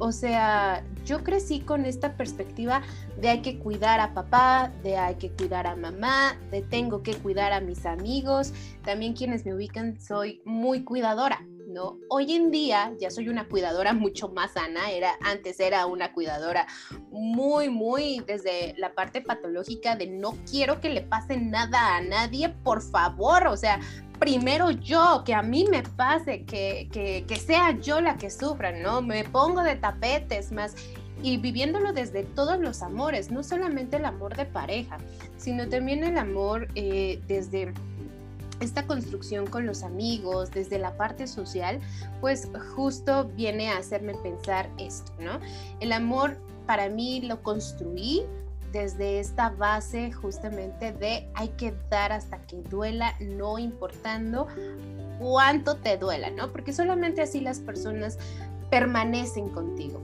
O 0.00 0.12
sea, 0.12 0.84
yo 1.04 1.24
crecí 1.24 1.60
con 1.60 1.84
esta 1.84 2.16
perspectiva 2.16 2.82
de 3.20 3.30
hay 3.30 3.42
que 3.42 3.58
cuidar 3.58 3.98
a 4.00 4.14
papá, 4.14 4.72
de 4.82 4.96
hay 4.96 5.16
que 5.16 5.30
cuidar 5.30 5.66
a 5.66 5.74
mamá, 5.74 6.36
de 6.50 6.62
tengo 6.62 7.02
que 7.02 7.14
cuidar 7.14 7.52
a 7.52 7.60
mis 7.60 7.84
amigos. 7.84 8.52
También 8.84 9.14
quienes 9.14 9.44
me 9.44 9.54
ubican 9.54 10.00
soy 10.00 10.40
muy 10.44 10.84
cuidadora, 10.84 11.40
¿no? 11.68 11.98
Hoy 12.08 12.34
en 12.34 12.50
día 12.50 12.92
ya 12.98 13.10
soy 13.10 13.28
una 13.28 13.46
cuidadora 13.46 13.92
mucho 13.92 14.28
más 14.28 14.52
sana, 14.52 14.90
era 14.90 15.12
antes 15.22 15.60
era 15.60 15.86
una 15.86 16.12
cuidadora 16.12 16.66
muy 17.10 17.68
muy 17.68 18.22
desde 18.26 18.74
la 18.78 18.94
parte 18.94 19.20
patológica 19.20 19.94
de 19.94 20.06
no 20.06 20.36
quiero 20.50 20.80
que 20.80 20.88
le 20.88 21.02
pase 21.02 21.36
nada 21.36 21.96
a 21.96 22.00
nadie, 22.00 22.48
por 22.48 22.82
favor, 22.82 23.46
o 23.46 23.56
sea, 23.56 23.80
primero 24.18 24.70
yo, 24.70 25.22
que 25.24 25.34
a 25.34 25.42
mí 25.42 25.64
me 25.70 25.82
pase, 25.82 26.44
que, 26.44 26.88
que, 26.92 27.24
que 27.26 27.36
sea 27.36 27.78
yo 27.78 28.00
la 28.00 28.16
que 28.16 28.30
sufra, 28.30 28.72
¿no? 28.72 29.02
Me 29.02 29.24
pongo 29.24 29.62
de 29.62 29.76
tapetes 29.76 30.50
más 30.50 30.74
y 31.22 31.36
viviéndolo 31.36 31.92
desde 31.92 32.24
todos 32.24 32.58
los 32.58 32.82
amores, 32.82 33.30
no 33.30 33.42
solamente 33.42 33.96
el 33.96 34.04
amor 34.04 34.36
de 34.36 34.46
pareja, 34.46 34.98
sino 35.36 35.68
también 35.68 36.04
el 36.04 36.18
amor 36.18 36.68
eh, 36.74 37.20
desde 37.26 37.72
esta 38.60 38.86
construcción 38.86 39.46
con 39.46 39.66
los 39.66 39.82
amigos, 39.82 40.50
desde 40.50 40.78
la 40.78 40.96
parte 40.96 41.26
social, 41.26 41.80
pues 42.20 42.48
justo 42.74 43.30
viene 43.36 43.70
a 43.70 43.78
hacerme 43.78 44.14
pensar 44.14 44.70
esto, 44.78 45.12
¿no? 45.20 45.38
El 45.80 45.92
amor 45.92 46.38
para 46.66 46.88
mí 46.88 47.20
lo 47.20 47.42
construí 47.42 48.24
desde 48.72 49.20
esta 49.20 49.50
base 49.50 50.12
justamente 50.12 50.92
de 50.92 51.28
hay 51.34 51.48
que 51.48 51.74
dar 51.90 52.12
hasta 52.12 52.38
que 52.46 52.56
duela, 52.56 53.14
no 53.20 53.58
importando 53.58 54.46
cuánto 55.18 55.76
te 55.76 55.96
duela, 55.96 56.30
¿no? 56.30 56.52
Porque 56.52 56.72
solamente 56.72 57.22
así 57.22 57.40
las 57.40 57.60
personas 57.60 58.18
permanecen 58.70 59.48
contigo. 59.48 60.02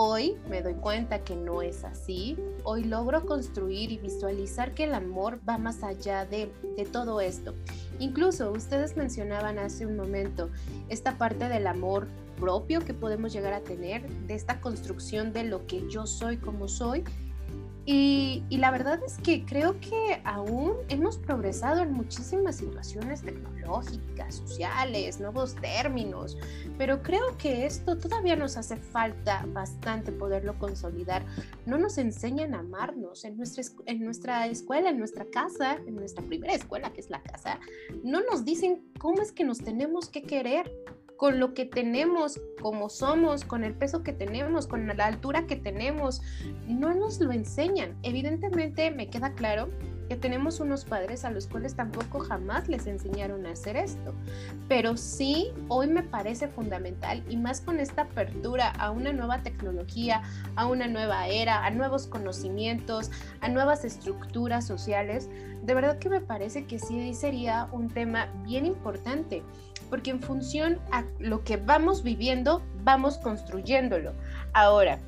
Hoy 0.00 0.36
me 0.48 0.62
doy 0.62 0.74
cuenta 0.74 1.24
que 1.24 1.34
no 1.34 1.60
es 1.60 1.82
así. 1.82 2.36
Hoy 2.62 2.84
logro 2.84 3.26
construir 3.26 3.90
y 3.90 3.98
visualizar 3.98 4.72
que 4.72 4.84
el 4.84 4.94
amor 4.94 5.40
va 5.46 5.58
más 5.58 5.82
allá 5.82 6.24
de, 6.24 6.52
de 6.76 6.84
todo 6.84 7.20
esto. 7.20 7.56
Incluso 7.98 8.52
ustedes 8.52 8.96
mencionaban 8.96 9.58
hace 9.58 9.86
un 9.86 9.96
momento 9.96 10.50
esta 10.88 11.18
parte 11.18 11.48
del 11.48 11.66
amor 11.66 12.06
propio 12.38 12.78
que 12.78 12.94
podemos 12.94 13.32
llegar 13.32 13.52
a 13.52 13.60
tener, 13.60 14.08
de 14.08 14.34
esta 14.36 14.60
construcción 14.60 15.32
de 15.32 15.42
lo 15.42 15.66
que 15.66 15.88
yo 15.90 16.06
soy 16.06 16.36
como 16.36 16.68
soy 16.68 17.02
y, 17.90 18.44
la 18.50 18.70
verdad 18.70 19.00
es 19.02 19.16
que 19.16 19.46
creo 19.46 19.80
que 19.80 20.20
aún 20.22 20.74
hemos 20.90 21.16
progresado 21.16 21.80
en 21.80 21.92
muchísimas 21.92 22.56
situaciones 22.56 23.22
tecnológicas, 23.22 24.34
sociales, 24.34 25.20
nuevos 25.20 25.54
términos, 25.54 26.36
pero 26.76 27.02
creo 27.02 27.38
que 27.38 27.64
esto 27.64 27.96
todavía 27.96 28.36
nos 28.36 28.58
hace 28.58 28.76
falta 28.76 29.46
bastante 29.54 30.12
poderlo 30.12 30.58
consolidar. 30.58 31.24
No 31.64 31.78
nos 31.78 31.96
enseñan 31.96 32.54
a 32.54 32.58
amarnos 32.58 33.24
en 33.24 33.38
nuestra, 33.38 33.64
en 33.86 34.04
nuestra 34.04 34.46
escuela, 34.48 34.90
en 34.90 34.98
nuestra 34.98 35.24
casa, 35.24 35.76
en 35.86 35.96
nuestra 35.96 36.22
primera 36.26 36.52
escuela 36.52 36.92
que 36.92 37.00
es 37.00 37.08
la 37.08 37.22
casa. 37.22 37.58
No 38.04 38.20
nos 38.20 38.44
dicen 38.44 38.92
cómo 38.98 39.22
es 39.22 39.32
que 39.32 39.44
nos 39.44 39.60
tenemos 39.60 40.10
que 40.10 40.24
querer 40.24 40.70
con 41.18 41.40
lo 41.40 41.52
que 41.52 41.66
tenemos, 41.66 42.40
como 42.62 42.88
somos, 42.88 43.44
con 43.44 43.64
el 43.64 43.74
peso 43.74 44.04
que 44.04 44.12
tenemos, 44.12 44.68
con 44.68 44.86
la 44.86 45.04
altura 45.04 45.46
que 45.46 45.56
tenemos. 45.56 46.22
No 46.66 46.94
nos 46.94 47.20
lo 47.20 47.32
enseñan. 47.32 47.98
Evidentemente 48.04 48.92
me 48.92 49.10
queda 49.10 49.34
claro 49.34 49.68
que 50.08 50.16
tenemos 50.16 50.60
unos 50.60 50.84
padres 50.84 51.24
a 51.24 51.30
los 51.30 51.46
cuales 51.46 51.74
tampoco 51.74 52.20
jamás 52.20 52.68
les 52.68 52.86
enseñaron 52.86 53.46
a 53.46 53.52
hacer 53.52 53.76
esto. 53.76 54.14
Pero 54.68 54.96
sí, 54.96 55.52
hoy 55.68 55.86
me 55.88 56.02
parece 56.02 56.48
fundamental 56.48 57.22
y 57.28 57.36
más 57.36 57.60
con 57.60 57.78
esta 57.78 58.02
apertura 58.02 58.70
a 58.70 58.90
una 58.90 59.12
nueva 59.12 59.42
tecnología, 59.42 60.22
a 60.56 60.66
una 60.66 60.88
nueva 60.88 61.28
era, 61.28 61.64
a 61.64 61.70
nuevos 61.70 62.06
conocimientos, 62.06 63.10
a 63.40 63.48
nuevas 63.48 63.84
estructuras 63.84 64.66
sociales, 64.66 65.28
de 65.62 65.74
verdad 65.74 65.98
que 65.98 66.08
me 66.08 66.20
parece 66.20 66.64
que 66.64 66.78
sí 66.78 67.12
sería 67.14 67.68
un 67.72 67.88
tema 67.88 68.28
bien 68.44 68.64
importante 68.64 69.42
porque 69.90 70.10
en 70.10 70.20
función 70.20 70.78
a 70.92 71.04
lo 71.18 71.44
que 71.44 71.56
vamos 71.56 72.02
viviendo, 72.02 72.62
vamos 72.84 73.18
construyéndolo. 73.18 74.12
Ahora, 74.52 74.98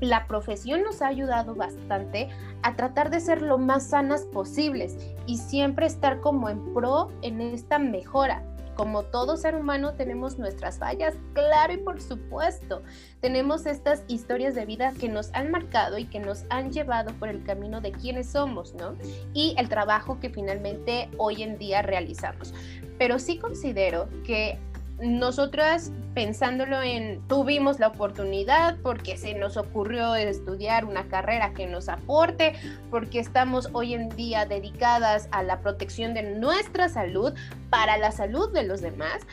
la 0.00 0.26
profesión 0.26 0.82
nos 0.82 1.02
ha 1.02 1.08
ayudado 1.08 1.54
bastante 1.54 2.28
a 2.62 2.76
tratar 2.76 3.10
de 3.10 3.20
ser 3.20 3.42
lo 3.42 3.58
más 3.58 3.88
sanas 3.88 4.22
posibles 4.22 4.96
y 5.26 5.38
siempre 5.38 5.86
estar 5.86 6.20
como 6.20 6.48
en 6.48 6.72
pro 6.72 7.10
en 7.22 7.40
esta 7.40 7.78
mejora. 7.78 8.42
Como 8.76 9.02
todo 9.02 9.36
ser 9.36 9.56
humano 9.56 9.94
tenemos 9.94 10.38
nuestras 10.38 10.78
fallas, 10.78 11.16
claro 11.32 11.72
y 11.72 11.78
por 11.78 12.00
supuesto. 12.00 12.84
Tenemos 13.20 13.66
estas 13.66 14.04
historias 14.06 14.54
de 14.54 14.66
vida 14.66 14.92
que 14.92 15.08
nos 15.08 15.34
han 15.34 15.50
marcado 15.50 15.98
y 15.98 16.04
que 16.04 16.20
nos 16.20 16.44
han 16.48 16.70
llevado 16.70 17.12
por 17.14 17.28
el 17.28 17.42
camino 17.42 17.80
de 17.80 17.90
quienes 17.90 18.30
somos, 18.30 18.74
¿no? 18.74 18.94
Y 19.34 19.56
el 19.58 19.68
trabajo 19.68 20.20
que 20.20 20.30
finalmente 20.30 21.10
hoy 21.18 21.42
en 21.42 21.58
día 21.58 21.82
realizamos 21.82 22.54
pero 22.98 23.18
sí 23.18 23.38
considero 23.38 24.08
que 24.26 24.58
nosotras 25.00 25.92
pensándolo 26.14 26.82
en 26.82 27.20
tuvimos 27.28 27.78
la 27.78 27.88
oportunidad 27.88 28.76
porque 28.82 29.16
se 29.16 29.34
nos 29.34 29.56
ocurrió 29.56 30.16
estudiar 30.16 30.84
una 30.84 31.06
carrera 31.08 31.54
que 31.54 31.66
nos 31.66 31.88
aporte, 31.88 32.54
porque 32.90 33.20
estamos 33.20 33.68
hoy 33.72 33.94
en 33.94 34.08
día 34.10 34.44
dedicadas 34.44 35.28
a 35.30 35.42
la 35.42 35.60
protección 35.60 36.14
de 36.14 36.22
nuestra 36.22 36.88
salud 36.88 37.32
para 37.70 37.98
la 37.98 38.10
salud 38.10 38.52
de 38.52 38.64
los 38.64 38.80
demás, 38.80 39.26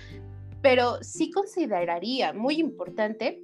pero 0.61 1.01
sí 1.01 1.31
consideraría 1.31 2.33
muy 2.33 2.59
importante 2.59 3.41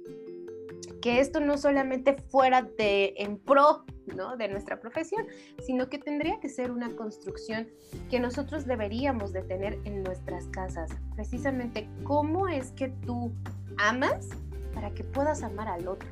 que 1.02 1.20
esto 1.20 1.40
no 1.40 1.58
solamente 1.58 2.16
fuera 2.30 2.62
de 2.62 3.12
en 3.18 3.36
pro 3.36 3.84
¿no? 4.16 4.36
de 4.36 4.48
nuestra 4.48 4.80
profesión, 4.80 5.26
sino 5.60 5.88
que 5.88 5.98
tendría 5.98 6.40
que 6.40 6.48
ser 6.48 6.70
una 6.70 6.94
construcción 6.96 7.68
que 8.08 8.20
nosotros 8.20 8.66
deberíamos 8.66 9.32
de 9.32 9.42
tener 9.42 9.78
en 9.84 10.02
nuestras 10.02 10.46
casas. 10.46 10.90
Precisamente, 11.14 11.88
¿cómo 12.04 12.48
es 12.48 12.70
que 12.70 12.88
tú 12.88 13.32
amas 13.78 14.28
para 14.74 14.90
que 14.94 15.04
puedas 15.04 15.42
amar 15.42 15.68
al 15.68 15.88
otro? 15.88 16.08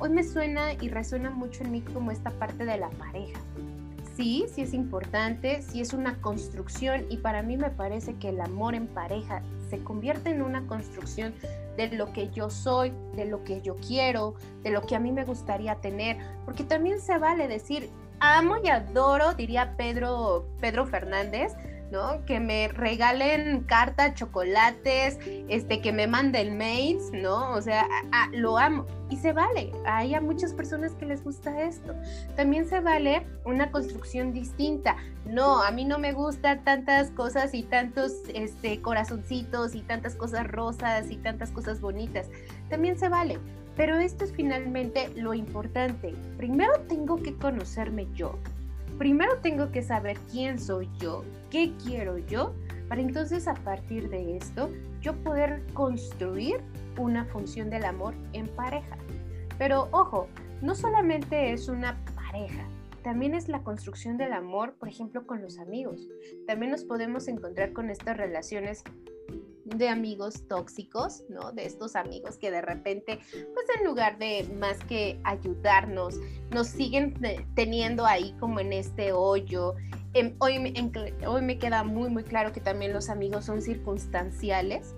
Hoy 0.00 0.10
me 0.10 0.24
suena 0.24 0.72
y 0.74 0.88
resuena 0.88 1.30
mucho 1.30 1.62
en 1.62 1.70
mí 1.70 1.80
como 1.82 2.10
esta 2.10 2.30
parte 2.30 2.64
de 2.64 2.78
la 2.78 2.90
pareja. 2.90 3.40
Sí, 4.16 4.44
sí 4.52 4.62
es 4.62 4.74
importante, 4.74 5.62
sí 5.62 5.80
es 5.80 5.94
una 5.94 6.20
construcción 6.20 7.06
y 7.10 7.18
para 7.18 7.42
mí 7.42 7.56
me 7.56 7.70
parece 7.70 8.14
que 8.14 8.30
el 8.30 8.40
amor 8.40 8.74
en 8.74 8.86
pareja 8.88 9.42
se 9.70 9.82
convierte 9.82 10.30
en 10.30 10.42
una 10.42 10.66
construcción 10.66 11.32
de 11.76 11.88
lo 11.88 12.12
que 12.12 12.28
yo 12.30 12.50
soy, 12.50 12.92
de 13.14 13.24
lo 13.24 13.44
que 13.44 13.62
yo 13.62 13.76
quiero, 13.76 14.34
de 14.62 14.70
lo 14.70 14.82
que 14.82 14.96
a 14.96 14.98
mí 14.98 15.12
me 15.12 15.24
gustaría 15.24 15.76
tener, 15.76 16.18
porque 16.44 16.64
también 16.64 17.00
se 17.00 17.16
vale 17.18 17.46
decir, 17.48 17.88
amo 18.18 18.56
y 18.62 18.68
adoro, 18.68 19.32
diría 19.34 19.74
Pedro, 19.76 20.46
Pedro 20.60 20.86
Fernández, 20.86 21.52
¿no? 21.90 22.24
Que 22.24 22.40
me 22.40 22.68
regalen 22.68 23.64
cartas, 23.64 24.14
chocolates, 24.14 25.18
este, 25.48 25.80
que 25.80 25.92
me 25.92 26.06
manden 26.06 26.56
mails, 26.56 27.10
¿no? 27.12 27.52
O 27.52 27.62
sea, 27.62 27.86
lo 28.32 28.58
amo. 28.58 28.86
Y 29.08 29.16
se 29.16 29.32
vale. 29.32 29.72
Hay 29.86 30.18
muchas 30.20 30.54
personas 30.54 30.92
que 30.92 31.04
les 31.04 31.24
gusta 31.24 31.62
esto. 31.62 31.94
También 32.36 32.68
se 32.68 32.80
vale 32.80 33.26
una 33.44 33.72
construcción 33.72 34.32
distinta. 34.32 34.96
No, 35.26 35.62
a 35.62 35.70
mí 35.72 35.84
no 35.84 35.98
me 35.98 36.12
gustan 36.12 36.62
tantas 36.62 37.10
cosas 37.10 37.52
y 37.54 37.64
tantos 37.64 38.12
este, 38.34 38.80
corazoncitos 38.80 39.74
y 39.74 39.82
tantas 39.82 40.14
cosas 40.14 40.46
rosas 40.46 41.10
y 41.10 41.16
tantas 41.16 41.50
cosas 41.50 41.80
bonitas. 41.80 42.28
También 42.68 42.98
se 42.98 43.08
vale. 43.08 43.38
Pero 43.76 43.96
esto 43.96 44.24
es 44.24 44.32
finalmente 44.32 45.08
lo 45.16 45.34
importante. 45.34 46.14
Primero 46.36 46.80
tengo 46.88 47.16
que 47.16 47.36
conocerme 47.36 48.06
yo 48.14 48.38
primero 49.00 49.38
tengo 49.38 49.72
que 49.72 49.82
saber 49.82 50.18
quién 50.30 50.60
soy 50.60 50.86
yo, 51.00 51.24
qué 51.50 51.72
quiero 51.84 52.18
yo, 52.18 52.54
para 52.88 53.00
entonces 53.00 53.46
a 53.46 53.54
partir 53.54 54.08
de 54.08 54.36
esto 54.36 54.70
yo 55.00 55.14
poder 55.22 55.62
construir 55.74 56.60
una 56.98 57.24
función 57.26 57.70
del 57.70 57.84
amor 57.84 58.14
en 58.32 58.48
pareja. 58.48 58.96
Pero 59.58 59.88
ojo, 59.92 60.28
no 60.62 60.74
solamente 60.74 61.52
es 61.52 61.68
una 61.68 62.02
pareja, 62.14 62.66
también 63.02 63.34
es 63.34 63.48
la 63.48 63.62
construcción 63.62 64.18
del 64.18 64.32
amor, 64.32 64.74
por 64.74 64.88
ejemplo, 64.88 65.26
con 65.26 65.40
los 65.40 65.58
amigos. 65.58 66.08
También 66.46 66.70
nos 66.70 66.84
podemos 66.84 67.28
encontrar 67.28 67.72
con 67.72 67.90
estas 67.90 68.16
relaciones 68.16 68.84
de 69.76 69.88
amigos 69.88 70.46
tóxicos, 70.48 71.24
¿no? 71.28 71.52
De 71.52 71.64
estos 71.64 71.96
amigos 71.96 72.36
que 72.36 72.50
de 72.50 72.60
repente, 72.60 73.18
pues 73.32 73.66
en 73.78 73.84
lugar 73.84 74.18
de 74.18 74.48
más 74.58 74.78
que 74.84 75.20
ayudarnos, 75.24 76.16
nos 76.50 76.68
siguen 76.68 77.14
teniendo 77.54 78.06
ahí 78.06 78.34
como 78.40 78.60
en 78.60 78.72
este 78.72 79.12
hoyo. 79.12 79.74
Em, 80.12 80.34
hoy, 80.38 80.58
me 80.58 81.58
queda 81.58 81.84
muy, 81.84 82.10
muy 82.10 82.24
claro 82.24 82.52
que 82.52 82.60
también 82.60 82.92
los 82.92 83.08
amigos 83.08 83.44
son 83.44 83.62
circunstanciales 83.62 84.94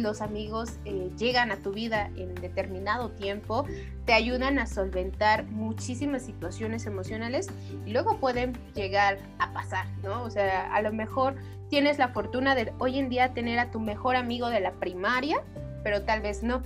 los 0.00 0.20
amigos 0.20 0.72
eh, 0.84 1.10
llegan 1.16 1.50
a 1.50 1.56
tu 1.56 1.72
vida 1.72 2.10
en 2.16 2.34
determinado 2.34 3.10
tiempo, 3.10 3.66
te 4.06 4.12
ayudan 4.12 4.58
a 4.58 4.66
solventar 4.66 5.44
muchísimas 5.46 6.22
situaciones 6.22 6.86
emocionales 6.86 7.48
y 7.86 7.92
luego 7.92 8.18
pueden 8.18 8.54
llegar 8.74 9.18
a 9.38 9.52
pasar, 9.52 9.86
¿no? 10.02 10.22
O 10.22 10.30
sea, 10.30 10.74
a 10.74 10.82
lo 10.82 10.92
mejor 10.92 11.36
tienes 11.74 11.98
la 11.98 12.10
fortuna 12.10 12.54
de 12.54 12.72
hoy 12.78 13.00
en 13.00 13.08
día 13.08 13.34
tener 13.34 13.58
a 13.58 13.72
tu 13.72 13.80
mejor 13.80 14.14
amigo 14.14 14.48
de 14.48 14.60
la 14.60 14.70
primaria, 14.74 15.42
pero 15.82 16.02
tal 16.02 16.20
vez 16.20 16.44
no. 16.44 16.62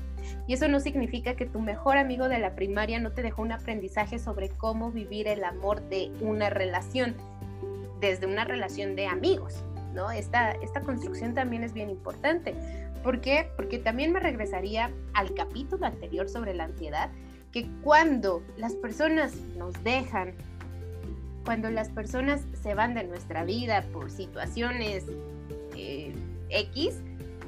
Y 0.47 0.53
eso 0.53 0.69
no 0.69 0.81
significa 0.81 1.35
que 1.35 1.47
tu 1.47 1.61
mejor 1.61 1.97
amigo 1.97 2.29
de 2.29 2.39
la 2.39 2.55
primaria 2.55 3.01
no 3.01 3.13
te 3.13 3.23
dejó 3.23 3.41
un 3.41 3.53
aprendizaje 3.53 4.19
sobre 4.19 4.51
cómo 4.51 4.93
vivir 4.93 5.27
el 5.27 5.45
amor 5.45 5.81
de 5.89 6.13
una 6.21 6.51
relación, 6.51 7.17
desde 8.03 8.27
una 8.27 8.45
relación 8.45 8.97
de 8.97 9.07
amigos, 9.07 9.65
¿no? 9.95 10.11
Esta, 10.11 10.51
esta 10.51 10.83
construcción 10.83 11.33
también 11.33 11.65
es 11.65 11.73
bien 11.73 11.89
importante. 11.89 12.55
¿Por 13.03 13.23
qué? 13.23 13.49
Porque 13.57 13.79
también 13.79 14.13
me 14.13 14.21
regresaría 14.21 14.91
al 15.15 15.33
capítulo 15.33 15.87
anterior 15.87 16.29
sobre 16.29 16.53
la 16.53 16.65
ansiedad, 16.65 17.09
que 17.51 17.67
cuando 17.83 18.43
las 18.59 18.75
personas 18.75 19.35
nos 19.57 19.73
dejan, 19.83 20.35
cuando 21.49 21.71
las 21.71 21.89
personas 21.89 22.43
se 22.63 22.75
van 22.75 22.93
de 22.93 23.05
nuestra 23.05 23.43
vida 23.43 23.83
por 23.91 24.11
situaciones 24.11 25.07
eh, 25.75 26.15
X, 26.51 26.97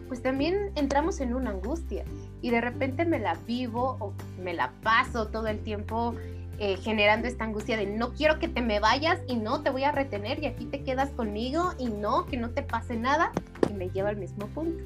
pues 0.08 0.22
también 0.22 0.72
entramos 0.74 1.20
en 1.20 1.34
una 1.34 1.50
angustia 1.50 2.06
y 2.40 2.48
de 2.48 2.62
repente 2.62 3.04
me 3.04 3.18
la 3.18 3.34
vivo 3.46 3.98
o 4.00 4.14
me 4.42 4.54
la 4.54 4.72
paso 4.82 5.28
todo 5.28 5.48
el 5.48 5.58
tiempo 5.58 6.14
eh, 6.58 6.78
generando 6.78 7.28
esta 7.28 7.44
angustia 7.44 7.76
de 7.76 7.88
no 7.88 8.14
quiero 8.14 8.38
que 8.38 8.48
te 8.48 8.62
me 8.62 8.80
vayas 8.80 9.20
y 9.28 9.36
no 9.36 9.62
te 9.62 9.68
voy 9.68 9.84
a 9.84 9.92
retener 9.92 10.42
y 10.42 10.46
aquí 10.46 10.64
te 10.64 10.82
quedas 10.82 11.10
conmigo 11.10 11.74
y 11.78 11.90
no, 11.90 12.24
que 12.24 12.38
no 12.38 12.52
te 12.52 12.62
pase 12.62 12.96
nada 12.96 13.32
y 13.68 13.74
me 13.74 13.90
lleva 13.90 14.08
al 14.08 14.16
mismo 14.16 14.46
punto 14.46 14.82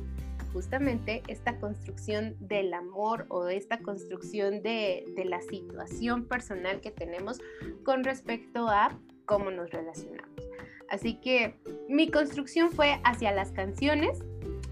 justamente 0.54 1.24
esta 1.26 1.58
construcción 1.58 2.36
del 2.38 2.72
amor 2.72 3.26
o 3.28 3.48
esta 3.48 3.80
construcción 3.80 4.62
de, 4.62 5.04
la 5.26 5.40
situación 5.42 6.26
personal 6.26 6.80
que 6.80 6.92
tenemos 6.92 7.40
con 7.84 8.04
respecto 8.04 8.68
a 8.68 8.96
cómo 9.26 9.50
nos 9.50 9.70
relacionamos. 9.70 10.40
Así 10.88 11.20
que 11.20 11.58
mi 11.88 12.08
construcción 12.08 12.70
fue 12.70 13.00
hacia 13.02 13.32
las 13.32 13.50
canciones. 13.50 14.22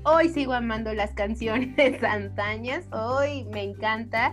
Hoy 0.04 0.28
sigo 0.28 0.52
amando 0.52 0.94
las 0.94 1.12
canciones 1.14 2.02
antañas. 2.04 2.86
Hoy 2.92 3.44
me 3.46 3.64
encanta 3.64 4.32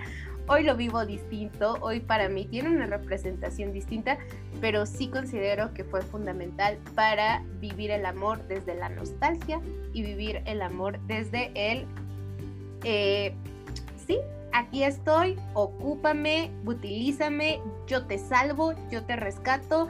hoy 0.50 0.64
lo 0.64 0.76
vivo 0.76 1.06
distinto, 1.06 1.78
hoy 1.80 2.00
para 2.00 2.28
mí 2.28 2.46
tiene 2.46 2.70
una 2.70 2.88
representación 2.88 3.72
distinta, 3.72 4.18
pero 4.60 4.88
sí 4.88 5.08
considero 5.08 5.74
que 5.76 5.84
fue 5.84 6.02
fundamental 6.02 6.80
para 6.96 7.44
vivir 7.60 7.92
el 7.92 8.04
amor 8.04 8.42
desde 8.48 8.74
la 8.74 8.90
nostalgia 8.90 9.62
y 9.94 10.02
vivir 10.02 10.42
el 10.46 10.64
amor 10.64 11.00
desde 11.02 11.52
el, 11.54 11.86
eh, 12.84 13.36
sí, 14.08 14.18
aquí 14.52 14.84
estoy, 14.84 15.38
ocúpame, 15.54 16.50
utilízame, 16.66 17.62
yo 17.86 18.08
te 18.08 18.18
salvo, 18.18 18.74
yo 18.90 19.04
te 19.04 19.16
rescato, 19.16 19.88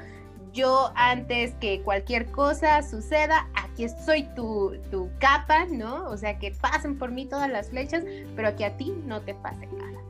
yo 0.51 0.91
antes 0.95 1.53
que 1.61 1.81
cualquier 1.83 2.25
cosa 2.31 2.83
suceda, 2.83 3.47
aquí 3.53 3.87
soy 4.05 4.23
tu, 4.35 4.75
tu, 4.91 5.09
capa, 5.19 5.67
¿no? 5.71 6.09
O 6.09 6.17
sea, 6.17 6.37
que 6.37 6.51
pasen 6.51 6.97
por 6.97 7.11
mí 7.11 7.25
todas 7.25 7.49
las 7.49 7.69
flechas, 7.69 8.03
pero 8.35 8.53
que 8.57 8.65
a 8.65 8.75
ti 8.75 8.93
no 9.05 9.21
te 9.21 9.35
pase 9.35 9.67
nada. 9.67 10.08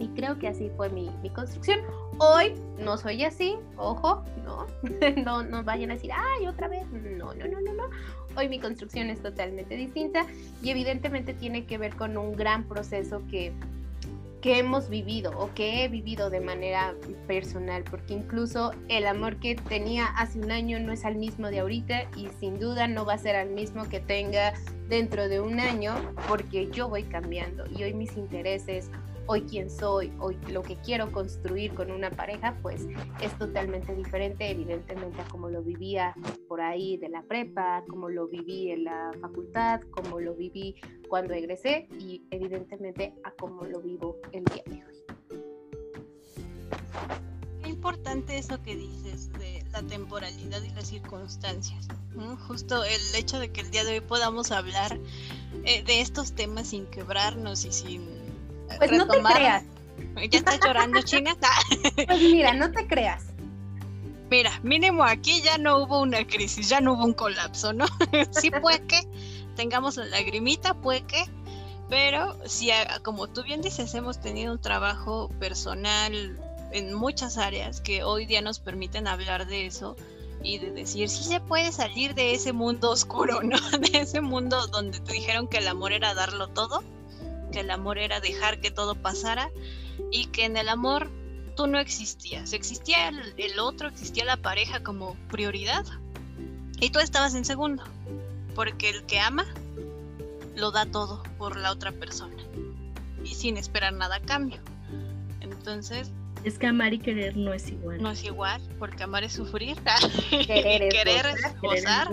Y 0.00 0.08
creo 0.08 0.38
que 0.38 0.48
así 0.48 0.70
fue 0.76 0.88
mi, 0.88 1.10
construcción. 1.34 1.80
Hoy 2.18 2.54
no 2.78 2.96
soy 2.96 3.22
así, 3.22 3.56
ojo, 3.76 4.24
no, 4.44 4.66
no, 5.24 5.42
no 5.42 5.62
vayan 5.62 5.90
a 5.90 5.94
decir, 5.94 6.10
ay, 6.12 6.46
otra 6.46 6.68
vez. 6.68 6.86
No, 6.90 7.34
no, 7.34 7.46
no, 7.46 7.60
no, 7.60 7.74
no. 7.74 7.84
Hoy 8.34 8.48
mi 8.48 8.58
construcción 8.58 9.10
es 9.10 9.20
totalmente 9.22 9.76
distinta 9.76 10.24
y 10.62 10.70
evidentemente 10.70 11.34
tiene 11.34 11.66
que 11.66 11.76
ver 11.76 11.94
con 11.96 12.16
un 12.16 12.32
gran 12.34 12.64
proceso 12.64 13.22
que, 13.30 13.52
que 14.40 14.58
hemos 14.58 14.88
vivido 14.88 15.32
o 15.38 15.52
que 15.52 15.84
he 15.84 15.88
vivido 15.88 16.30
de 16.30 16.40
manera 16.40 16.94
personal, 17.26 17.84
porque 17.84 18.14
incluso 18.14 18.72
el 18.88 19.06
amor 19.06 19.36
que 19.36 19.54
tenía 19.54 20.06
hace 20.06 20.38
un 20.40 20.50
año 20.50 20.78
no 20.80 20.92
es 20.92 21.04
el 21.04 21.16
mismo 21.16 21.48
de 21.48 21.60
ahorita 21.60 22.04
y 22.16 22.28
sin 22.38 22.58
duda 22.58 22.88
no 22.88 23.04
va 23.04 23.14
a 23.14 23.18
ser 23.18 23.34
el 23.34 23.50
mismo 23.50 23.86
que 23.88 24.00
tenga 24.00 24.54
dentro 24.88 25.28
de 25.28 25.40
un 25.40 25.60
año, 25.60 25.94
porque 26.26 26.70
yo 26.70 26.88
voy 26.88 27.02
cambiando 27.02 27.64
y 27.66 27.82
hoy 27.82 27.92
mis 27.92 28.16
intereses, 28.16 28.90
hoy 29.30 29.42
quién 29.42 29.70
soy, 29.70 30.12
hoy 30.18 30.36
lo 30.48 30.60
que 30.60 30.74
quiero 30.74 31.12
construir 31.12 31.72
con 31.74 31.92
una 31.92 32.10
pareja, 32.10 32.58
pues 32.62 32.88
es 33.20 33.38
totalmente 33.38 33.94
diferente, 33.94 34.50
evidentemente, 34.50 35.22
a 35.22 35.24
como 35.26 35.48
lo 35.48 35.62
vivía 35.62 36.16
por 36.48 36.60
ahí 36.60 36.96
de 36.96 37.10
la 37.10 37.22
prepa, 37.22 37.84
como 37.88 38.08
lo 38.08 38.26
viví 38.26 38.72
en 38.72 38.82
la 38.82 39.12
facultad, 39.20 39.82
como 39.92 40.18
lo 40.18 40.34
viví 40.34 40.74
cuando 41.08 41.32
egresé 41.32 41.86
y 42.00 42.24
evidentemente 42.32 43.14
a 43.22 43.30
como 43.30 43.64
lo 43.66 43.80
vivo 43.80 44.16
el 44.32 44.44
día 44.46 44.64
de 44.66 44.84
hoy. 44.84 44.90
Qué 47.62 47.68
importante 47.68 48.36
eso 48.36 48.60
que 48.64 48.74
dices 48.74 49.32
de 49.34 49.64
la 49.70 49.84
temporalidad 49.84 50.60
y 50.60 50.70
las 50.70 50.88
circunstancias. 50.88 51.86
Justo 52.48 52.82
el 52.82 53.00
hecho 53.16 53.38
de 53.38 53.52
que 53.52 53.60
el 53.60 53.70
día 53.70 53.84
de 53.84 53.92
hoy 53.92 54.00
podamos 54.00 54.50
hablar 54.50 54.98
eh, 55.64 55.84
de 55.84 56.00
estos 56.00 56.32
temas 56.32 56.66
sin 56.68 56.86
quebrarnos 56.86 57.64
y 57.64 57.70
sin 57.70 58.19
pues 58.78 58.92
no 58.92 59.06
te 59.06 59.22
creas. 59.22 59.64
¿Ya 60.30 60.38
estás 60.38 60.60
llorando, 60.64 61.02
China? 61.02 61.36
pues 62.06 62.20
mira, 62.20 62.54
no 62.54 62.70
te 62.70 62.86
creas. 62.86 63.24
Mira, 64.30 64.52
mínimo 64.62 65.02
aquí 65.02 65.42
ya 65.42 65.58
no 65.58 65.78
hubo 65.78 66.00
una 66.00 66.24
crisis, 66.24 66.68
ya 66.68 66.80
no 66.80 66.92
hubo 66.92 67.04
un 67.04 67.14
colapso, 67.14 67.72
¿no? 67.72 67.86
sí 68.30 68.50
puede 68.50 68.80
que 68.86 69.00
tengamos 69.56 69.96
la 69.96 70.04
lagrimita, 70.06 70.74
puede 70.74 71.02
que, 71.02 71.24
pero 71.88 72.36
si 72.46 72.70
como 73.02 73.26
tú 73.26 73.42
bien 73.42 73.60
dices, 73.60 73.92
hemos 73.94 74.20
tenido 74.20 74.52
un 74.52 74.60
trabajo 74.60 75.28
personal 75.40 76.38
en 76.70 76.94
muchas 76.94 77.38
áreas 77.38 77.80
que 77.80 78.04
hoy 78.04 78.24
día 78.26 78.40
nos 78.40 78.60
permiten 78.60 79.08
hablar 79.08 79.48
de 79.48 79.66
eso 79.66 79.96
y 80.44 80.58
de 80.58 80.70
decir 80.70 81.08
si 81.08 81.24
se 81.24 81.40
puede 81.40 81.72
salir 81.72 82.14
de 82.14 82.32
ese 82.32 82.52
mundo 82.52 82.90
oscuro, 82.90 83.42
¿no? 83.42 83.58
De 83.78 83.98
ese 83.98 84.20
mundo 84.20 84.68
donde 84.68 85.00
te 85.00 85.12
dijeron 85.12 85.48
que 85.48 85.58
el 85.58 85.66
amor 85.66 85.92
era 85.92 86.14
darlo 86.14 86.46
todo 86.48 86.84
que 87.50 87.60
el 87.60 87.70
amor 87.70 87.98
era 87.98 88.20
dejar 88.20 88.60
que 88.60 88.70
todo 88.70 88.94
pasara 88.94 89.50
y 90.10 90.26
que 90.26 90.44
en 90.44 90.56
el 90.56 90.68
amor 90.68 91.10
tú 91.56 91.66
no 91.66 91.78
existías, 91.78 92.52
existía 92.52 93.08
el, 93.36 93.58
otro, 93.58 93.88
existía 93.88 94.24
la 94.24 94.36
pareja 94.36 94.82
como 94.82 95.14
prioridad 95.30 95.84
y 96.80 96.90
tú 96.90 97.00
estabas 97.00 97.34
en 97.34 97.44
segundo, 97.44 97.84
porque 98.54 98.90
el 98.90 99.04
que 99.04 99.18
ama 99.20 99.44
lo 100.56 100.70
da 100.70 100.86
todo 100.86 101.22
por 101.38 101.56
la 101.56 101.70
otra 101.70 101.92
persona 101.92 102.36
y 103.24 103.34
sin 103.34 103.56
esperar 103.56 103.92
nada 103.92 104.16
a 104.16 104.20
cambio. 104.20 104.60
Entonces, 105.40 106.10
es 106.44 106.58
que 106.58 106.66
amar 106.66 106.94
y 106.94 106.98
querer 106.98 107.36
no 107.36 107.52
es 107.52 107.68
igual. 107.68 108.02
No 108.02 108.10
es 108.10 108.24
igual, 108.24 108.62
porque 108.78 109.02
amar 109.02 109.24
es 109.24 109.34
sufrir. 109.34 109.76
Querer 110.30 110.82
es 110.82 110.94
querer 110.94 111.26
gozar. 111.60 112.08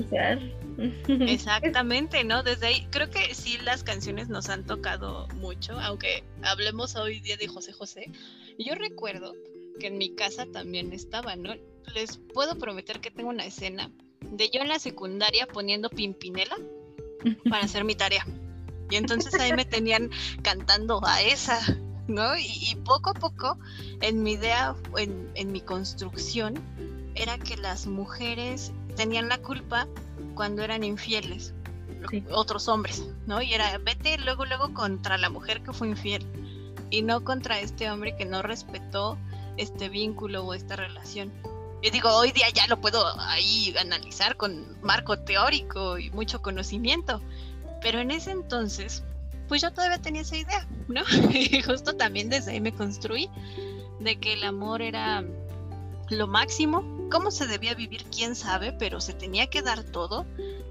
Exactamente, 1.07 2.23
¿no? 2.23 2.43
Desde 2.43 2.67
ahí, 2.67 2.87
creo 2.91 3.09
que 3.09 3.33
sí 3.33 3.57
las 3.63 3.83
canciones 3.83 4.29
nos 4.29 4.49
han 4.49 4.65
tocado 4.65 5.27
mucho, 5.35 5.79
aunque 5.79 6.23
hablemos 6.43 6.95
hoy 6.95 7.19
día 7.19 7.37
de 7.37 7.47
José 7.47 7.73
José. 7.73 8.11
Yo 8.59 8.75
recuerdo 8.75 9.33
que 9.79 9.87
en 9.87 9.97
mi 9.97 10.15
casa 10.15 10.45
también 10.45 10.93
estaba, 10.93 11.35
¿no? 11.35 11.55
Les 11.93 12.17
puedo 12.17 12.57
prometer 12.57 12.99
que 12.99 13.11
tengo 13.11 13.29
una 13.29 13.45
escena 13.45 13.91
de 14.21 14.49
yo 14.49 14.61
en 14.61 14.67
la 14.67 14.79
secundaria 14.79 15.47
poniendo 15.47 15.89
Pimpinela 15.89 16.57
para 17.49 17.63
hacer 17.63 17.83
mi 17.83 17.95
tarea. 17.95 18.25
Y 18.89 18.95
entonces 18.95 19.33
ahí 19.35 19.53
me 19.53 19.65
tenían 19.65 20.09
cantando 20.43 21.01
a 21.05 21.21
esa 21.21 21.59
¿no? 22.07 22.37
Y, 22.37 22.75
poco 22.85 23.09
a 23.09 23.13
poco, 23.13 23.59
en 24.01 24.23
mi 24.23 24.33
idea, 24.33 24.75
en, 24.97 25.29
en 25.35 25.51
mi 25.51 25.61
construcción, 25.61 26.55
era 27.15 27.37
que 27.37 27.57
las 27.57 27.85
mujeres 27.85 28.71
tenían 28.95 29.27
la 29.27 29.39
culpa 29.39 29.87
cuando 30.37 30.63
eran 30.63 30.83
infieles, 30.83 31.53
otros 32.31 32.69
hombres, 32.69 33.03
¿no? 33.25 33.41
Y 33.41 33.53
era, 33.53 33.77
vete 33.79 34.17
luego, 34.19 34.45
luego 34.45 34.73
contra 34.73 35.17
la 35.17 35.29
mujer 35.29 35.61
que 35.63 35.73
fue 35.73 35.89
infiel 35.89 36.25
y 36.89 37.01
no 37.01 37.23
contra 37.23 37.59
este 37.59 37.89
hombre 37.89 38.15
que 38.15 38.23
no 38.23 38.41
respetó 38.41 39.17
este 39.57 39.89
vínculo 39.89 40.45
o 40.45 40.53
esta 40.53 40.75
relación. 40.75 41.33
Y 41.81 41.89
digo, 41.89 42.09
hoy 42.15 42.31
día 42.31 42.47
ya 42.53 42.67
lo 42.67 42.79
puedo 42.79 43.03
ahí 43.19 43.73
analizar 43.79 44.37
con 44.37 44.79
marco 44.81 45.19
teórico 45.19 45.97
y 45.97 46.09
mucho 46.11 46.41
conocimiento. 46.41 47.21
Pero 47.81 47.99
en 47.99 48.11
ese 48.11 48.31
entonces, 48.31 49.03
pues 49.47 49.61
yo 49.61 49.71
todavía 49.71 50.01
tenía 50.01 50.21
esa 50.21 50.37
idea, 50.37 50.67
¿no? 50.87 51.01
Y 51.33 51.61
justo 51.61 51.95
también 51.95 52.29
desde 52.29 52.51
ahí 52.51 52.61
me 52.61 52.73
construí 52.73 53.29
de 53.99 54.19
que 54.19 54.33
el 54.33 54.43
amor 54.43 54.81
era 54.81 55.23
lo 56.09 56.27
máximo. 56.27 56.96
¿Cómo 57.09 57.31
se 57.31 57.47
debía 57.47 57.73
vivir? 57.73 58.05
¿Quién 58.05 58.35
sabe? 58.35 58.73
Pero 58.73 58.99
se 58.99 59.13
tenía 59.13 59.47
que 59.47 59.61
dar 59.61 59.83
todo. 59.83 60.25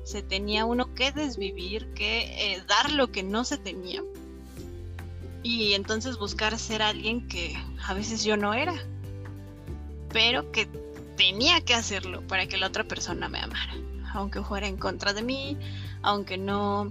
Se 0.05 0.22
tenía 0.22 0.64
uno 0.64 0.94
que 0.94 1.12
desvivir, 1.12 1.92
que 1.94 2.55
eh, 2.55 2.62
dar 2.68 2.92
lo 2.92 3.11
que 3.11 3.22
no 3.22 3.44
se 3.44 3.57
tenía. 3.57 4.03
Y 5.42 5.75
entonces 5.75 6.18
buscar 6.18 6.59
ser 6.59 6.83
alguien 6.83 7.27
que 7.29 7.57
a 7.87 7.94
veces 7.94 8.25
yo 8.25 8.37
no 8.37 8.53
era. 8.53 8.75
Pero 10.12 10.53
que 10.53 10.66
tenía 11.16 11.61
que 11.62 11.75
hacerlo 11.75 12.27
para 12.27 12.46
que 12.46 12.59
la 12.59 12.66
otra 12.66 12.85
persona 12.85 13.29
me 13.29 13.40
amara. 13.40 13.75
Aunque 14.12 14.42
fuera 14.42 14.66
en 14.66 14.77
contra 14.77 15.12
de 15.12 15.22
mí, 15.22 15.57
aunque 16.03 16.37
no 16.37 16.90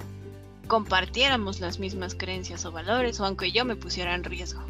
compartiéramos 0.68 1.60
las 1.60 1.80
mismas 1.80 2.16
creencias 2.16 2.66
o 2.66 2.72
valores, 2.72 3.20
o 3.20 3.26
aunque 3.26 3.52
yo 3.52 3.66
me 3.66 3.76
pusiera 3.76 4.16
en 4.16 4.24
riesgo 4.24 4.64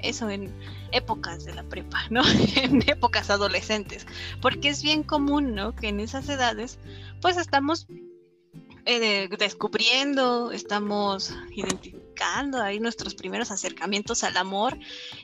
eso 0.00 0.30
en 0.30 0.54
épocas 0.92 1.44
de 1.44 1.54
la 1.54 1.62
prepa, 1.62 2.04
¿no? 2.10 2.22
en 2.56 2.88
épocas 2.88 3.30
adolescentes, 3.30 4.06
porque 4.40 4.68
es 4.68 4.82
bien 4.82 5.02
común, 5.02 5.54
¿no? 5.54 5.74
Que 5.74 5.88
en 5.88 6.00
esas 6.00 6.28
edades, 6.28 6.78
pues 7.20 7.36
estamos 7.36 7.86
eh, 8.88 9.28
descubriendo, 9.36 10.52
estamos 10.52 11.34
identificando 11.50 12.62
ahí 12.62 12.78
nuestros 12.78 13.16
primeros 13.16 13.50
acercamientos 13.50 14.22
al 14.22 14.36
amor 14.36 14.78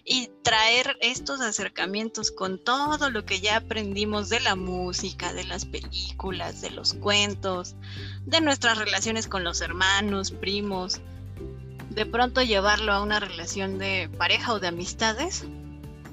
y 0.04 0.30
traer 0.42 0.96
estos 1.00 1.40
acercamientos 1.40 2.32
con 2.32 2.58
todo 2.58 3.08
lo 3.08 3.24
que 3.24 3.40
ya 3.40 3.58
aprendimos 3.58 4.28
de 4.28 4.40
la 4.40 4.56
música, 4.56 5.32
de 5.32 5.44
las 5.44 5.64
películas, 5.64 6.60
de 6.60 6.70
los 6.70 6.94
cuentos, 6.94 7.76
de 8.26 8.40
nuestras 8.40 8.78
relaciones 8.78 9.28
con 9.28 9.44
los 9.44 9.60
hermanos, 9.60 10.32
primos, 10.32 11.00
de 11.94 12.06
pronto 12.06 12.42
llevarlo 12.42 12.92
a 12.92 13.02
una 13.02 13.20
relación 13.20 13.78
de 13.78 14.10
pareja 14.18 14.52
o 14.52 14.60
de 14.60 14.68
amistades, 14.68 15.44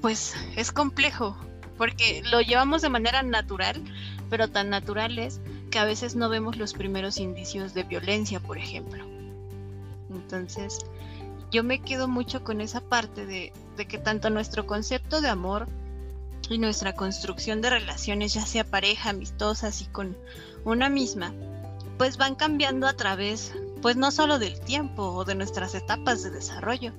pues 0.00 0.34
es 0.56 0.72
complejo, 0.72 1.36
porque 1.76 2.22
lo 2.30 2.40
llevamos 2.40 2.82
de 2.82 2.90
manera 2.90 3.22
natural, 3.22 3.82
pero 4.28 4.48
tan 4.48 4.70
natural 4.70 5.18
es 5.18 5.40
que 5.70 5.78
a 5.78 5.84
veces 5.84 6.16
no 6.16 6.28
vemos 6.28 6.56
los 6.56 6.74
primeros 6.74 7.18
indicios 7.18 7.74
de 7.74 7.84
violencia, 7.84 8.40
por 8.40 8.58
ejemplo. 8.58 9.04
Entonces, 10.10 10.80
yo 11.50 11.64
me 11.64 11.80
quedo 11.80 12.08
mucho 12.08 12.44
con 12.44 12.60
esa 12.60 12.80
parte 12.80 13.26
de, 13.26 13.52
de 13.76 13.86
que 13.86 13.98
tanto 13.98 14.30
nuestro 14.30 14.66
concepto 14.66 15.20
de 15.20 15.28
amor 15.28 15.66
y 16.48 16.58
nuestra 16.58 16.94
construcción 16.94 17.60
de 17.62 17.70
relaciones, 17.70 18.34
ya 18.34 18.44
sea 18.44 18.64
pareja, 18.64 19.10
amistosas 19.10 19.80
y 19.82 19.86
con 19.86 20.16
una 20.64 20.88
misma, 20.88 21.32
pues 21.96 22.16
van 22.16 22.34
cambiando 22.34 22.86
a 22.86 22.94
través 22.94 23.52
pues 23.82 23.96
no 23.96 24.10
solo 24.10 24.38
del 24.38 24.60
tiempo 24.60 25.02
o 25.02 25.24
de 25.24 25.34
nuestras 25.34 25.74
etapas 25.74 26.22
de 26.22 26.30
desarrollo, 26.30 26.92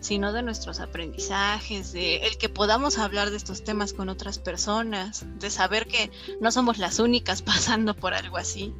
sino 0.00 0.32
de 0.32 0.42
nuestros 0.42 0.80
aprendizajes, 0.80 1.92
de 1.92 2.16
el 2.26 2.36
que 2.36 2.48
podamos 2.48 2.98
hablar 2.98 3.30
de 3.30 3.36
estos 3.36 3.62
temas 3.62 3.92
con 3.92 4.08
otras 4.08 4.38
personas, 4.38 5.24
de 5.38 5.48
saber 5.48 5.86
que 5.86 6.10
no 6.40 6.50
somos 6.50 6.78
las 6.78 6.98
únicas 6.98 7.42
pasando 7.42 7.94
por 7.94 8.14
algo 8.14 8.36
así. 8.36 8.74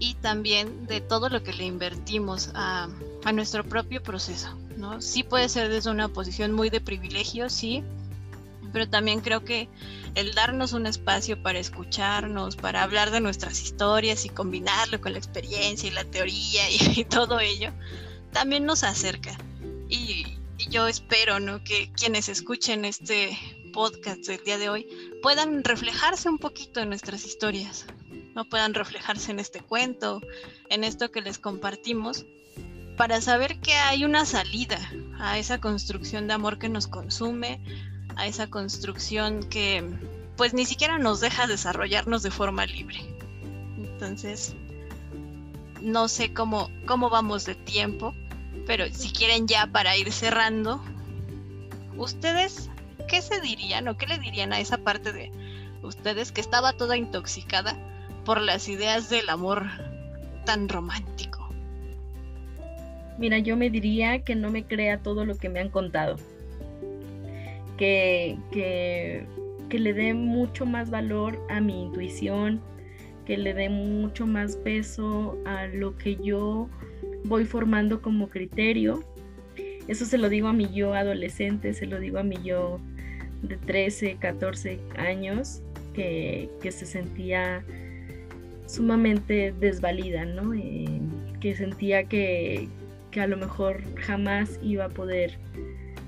Y 0.00 0.14
también 0.14 0.86
de 0.86 1.00
todo 1.00 1.28
lo 1.28 1.42
que 1.42 1.52
le 1.52 1.64
invertimos 1.64 2.50
a, 2.54 2.88
a 3.24 3.32
nuestro 3.32 3.64
propio 3.64 4.02
proceso, 4.02 4.48
¿no? 4.76 5.00
Sí 5.00 5.22
puede 5.22 5.48
ser 5.48 5.68
desde 5.68 5.90
una 5.90 6.08
posición 6.08 6.52
muy 6.52 6.68
de 6.68 6.80
privilegio, 6.80 7.48
sí, 7.48 7.84
pero 8.74 8.90
también 8.90 9.20
creo 9.20 9.44
que 9.44 9.68
el 10.16 10.34
darnos 10.34 10.72
un 10.72 10.86
espacio 10.86 11.40
para 11.40 11.60
escucharnos, 11.60 12.56
para 12.56 12.82
hablar 12.82 13.12
de 13.12 13.20
nuestras 13.20 13.62
historias 13.62 14.24
y 14.24 14.30
combinarlo 14.30 15.00
con 15.00 15.12
la 15.12 15.18
experiencia 15.18 15.88
y 15.88 15.92
la 15.92 16.02
teoría 16.02 16.68
y, 16.68 17.04
todo 17.08 17.38
ello, 17.38 17.70
también 18.32 18.66
nos 18.66 18.82
acerca. 18.82 19.38
Y, 19.88 20.26
yo 20.70 20.88
espero 20.88 21.40
¿no? 21.40 21.62
que 21.62 21.92
quienes 21.92 22.28
escuchen 22.28 22.84
este 22.84 23.38
podcast 23.72 24.26
del 24.26 24.42
día 24.44 24.58
de 24.58 24.70
hoy 24.70 24.88
puedan 25.22 25.62
reflejarse 25.62 26.28
un 26.28 26.38
poquito 26.38 26.80
en 26.80 26.88
nuestras 26.88 27.24
historias, 27.24 27.86
no 28.34 28.44
puedan 28.48 28.74
reflejarse 28.74 29.30
en 29.30 29.38
este 29.38 29.60
cuento, 29.60 30.20
en 30.68 30.82
esto 30.82 31.10
que 31.10 31.20
les 31.20 31.38
compartimos, 31.38 32.24
para 32.96 33.20
saber 33.20 33.60
que 33.60 33.74
hay 33.74 34.04
una 34.04 34.24
salida 34.24 34.78
a 35.18 35.38
esa 35.38 35.60
construcción 35.60 36.26
de 36.26 36.34
amor 36.34 36.58
que 36.58 36.68
nos 36.68 36.86
consume, 36.86 37.60
a 38.16 38.26
esa 38.26 38.48
construcción 38.48 39.42
que 39.48 39.84
pues 40.36 40.54
ni 40.54 40.64
siquiera 40.64 40.98
nos 40.98 41.20
deja 41.20 41.46
desarrollarnos 41.46 42.22
de 42.22 42.30
forma 42.30 42.66
libre. 42.66 43.00
Entonces, 43.78 44.54
no 45.80 46.08
sé 46.08 46.32
cómo, 46.32 46.70
cómo 46.86 47.10
vamos 47.10 47.44
de 47.44 47.54
tiempo, 47.54 48.14
pero 48.66 48.86
si 48.90 49.10
quieren 49.10 49.46
ya 49.46 49.66
para 49.66 49.96
ir 49.96 50.10
cerrando, 50.12 50.82
¿ustedes 51.96 52.70
qué 53.08 53.22
se 53.22 53.40
dirían 53.40 53.86
o 53.88 53.96
qué 53.96 54.06
le 54.06 54.18
dirían 54.18 54.52
a 54.52 54.60
esa 54.60 54.78
parte 54.78 55.12
de 55.12 55.30
ustedes 55.82 56.32
que 56.32 56.40
estaba 56.40 56.72
toda 56.72 56.96
intoxicada 56.96 57.76
por 58.24 58.40
las 58.40 58.68
ideas 58.68 59.10
del 59.10 59.28
amor 59.28 59.66
tan 60.44 60.68
romántico? 60.68 61.48
Mira, 63.18 63.38
yo 63.38 63.56
me 63.56 63.70
diría 63.70 64.24
que 64.24 64.34
no 64.34 64.50
me 64.50 64.64
crea 64.64 64.98
todo 64.98 65.24
lo 65.24 65.36
que 65.36 65.48
me 65.48 65.60
han 65.60 65.68
contado 65.68 66.16
que, 67.76 68.38
que, 68.50 69.26
le 69.78 69.92
dé 69.92 70.14
mucho 70.14 70.66
más 70.66 70.88
valor 70.90 71.36
a 71.48 71.60
mi 71.60 71.82
intuición, 71.82 72.60
que 73.26 73.36
le 73.36 73.54
dé 73.54 73.68
mucho 73.68 74.24
más 74.24 74.56
peso 74.56 75.36
a 75.46 75.66
lo 75.66 75.96
que 75.96 76.16
yo 76.16 76.68
voy 77.24 77.44
formando 77.44 78.00
como 78.00 78.28
criterio. 78.28 79.02
Eso 79.88 80.04
se 80.04 80.16
lo 80.16 80.28
digo 80.28 80.46
a 80.46 80.52
mi 80.52 80.72
yo 80.72 80.94
adolescente, 80.94 81.74
se 81.74 81.86
lo 81.86 81.98
digo 81.98 82.18
a 82.18 82.22
mi 82.22 82.36
yo 82.44 82.78
de 83.42 83.56
13, 83.56 84.16
14 84.20 84.78
años, 84.96 85.60
que, 85.92 86.48
se 86.62 86.86
sentía 86.86 87.64
sumamente 88.66 89.52
desvalida, 89.58 90.24
¿no? 90.24 90.54
Eh, 90.54 91.00
que 91.40 91.56
sentía 91.56 92.04
que, 92.04 92.68
que 93.10 93.20
a 93.20 93.26
lo 93.26 93.36
mejor 93.36 93.82
jamás 93.96 94.58
iba 94.62 94.86
a 94.86 94.88
poder 94.88 95.38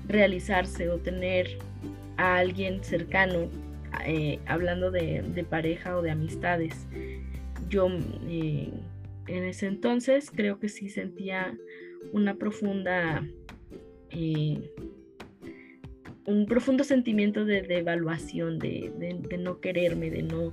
realizarse 0.07 0.89
o 0.89 0.97
tener 0.97 1.57
a 2.17 2.37
alguien 2.37 2.83
cercano, 2.83 3.49
eh, 4.05 4.39
hablando 4.45 4.91
de, 4.91 5.45
pareja 5.49 5.97
o 5.97 6.01
de 6.01 6.11
amistades. 6.11 6.87
Yo 7.69 7.89
eh, 8.27 8.71
en 9.27 9.43
ese 9.43 9.67
entonces 9.67 10.31
creo 10.33 10.59
que 10.59 10.69
sí 10.69 10.89
sentía 10.89 11.57
una 12.13 12.35
profunda, 12.35 13.27
eh, 14.11 14.71
un 16.25 16.45
profundo 16.45 16.83
sentimiento 16.83 17.45
de, 17.45 17.59
evaluación, 17.69 18.59
de, 18.59 18.91
de, 18.97 19.37
no 19.37 19.59
quererme, 19.59 20.09
de 20.09 20.23
no, 20.23 20.51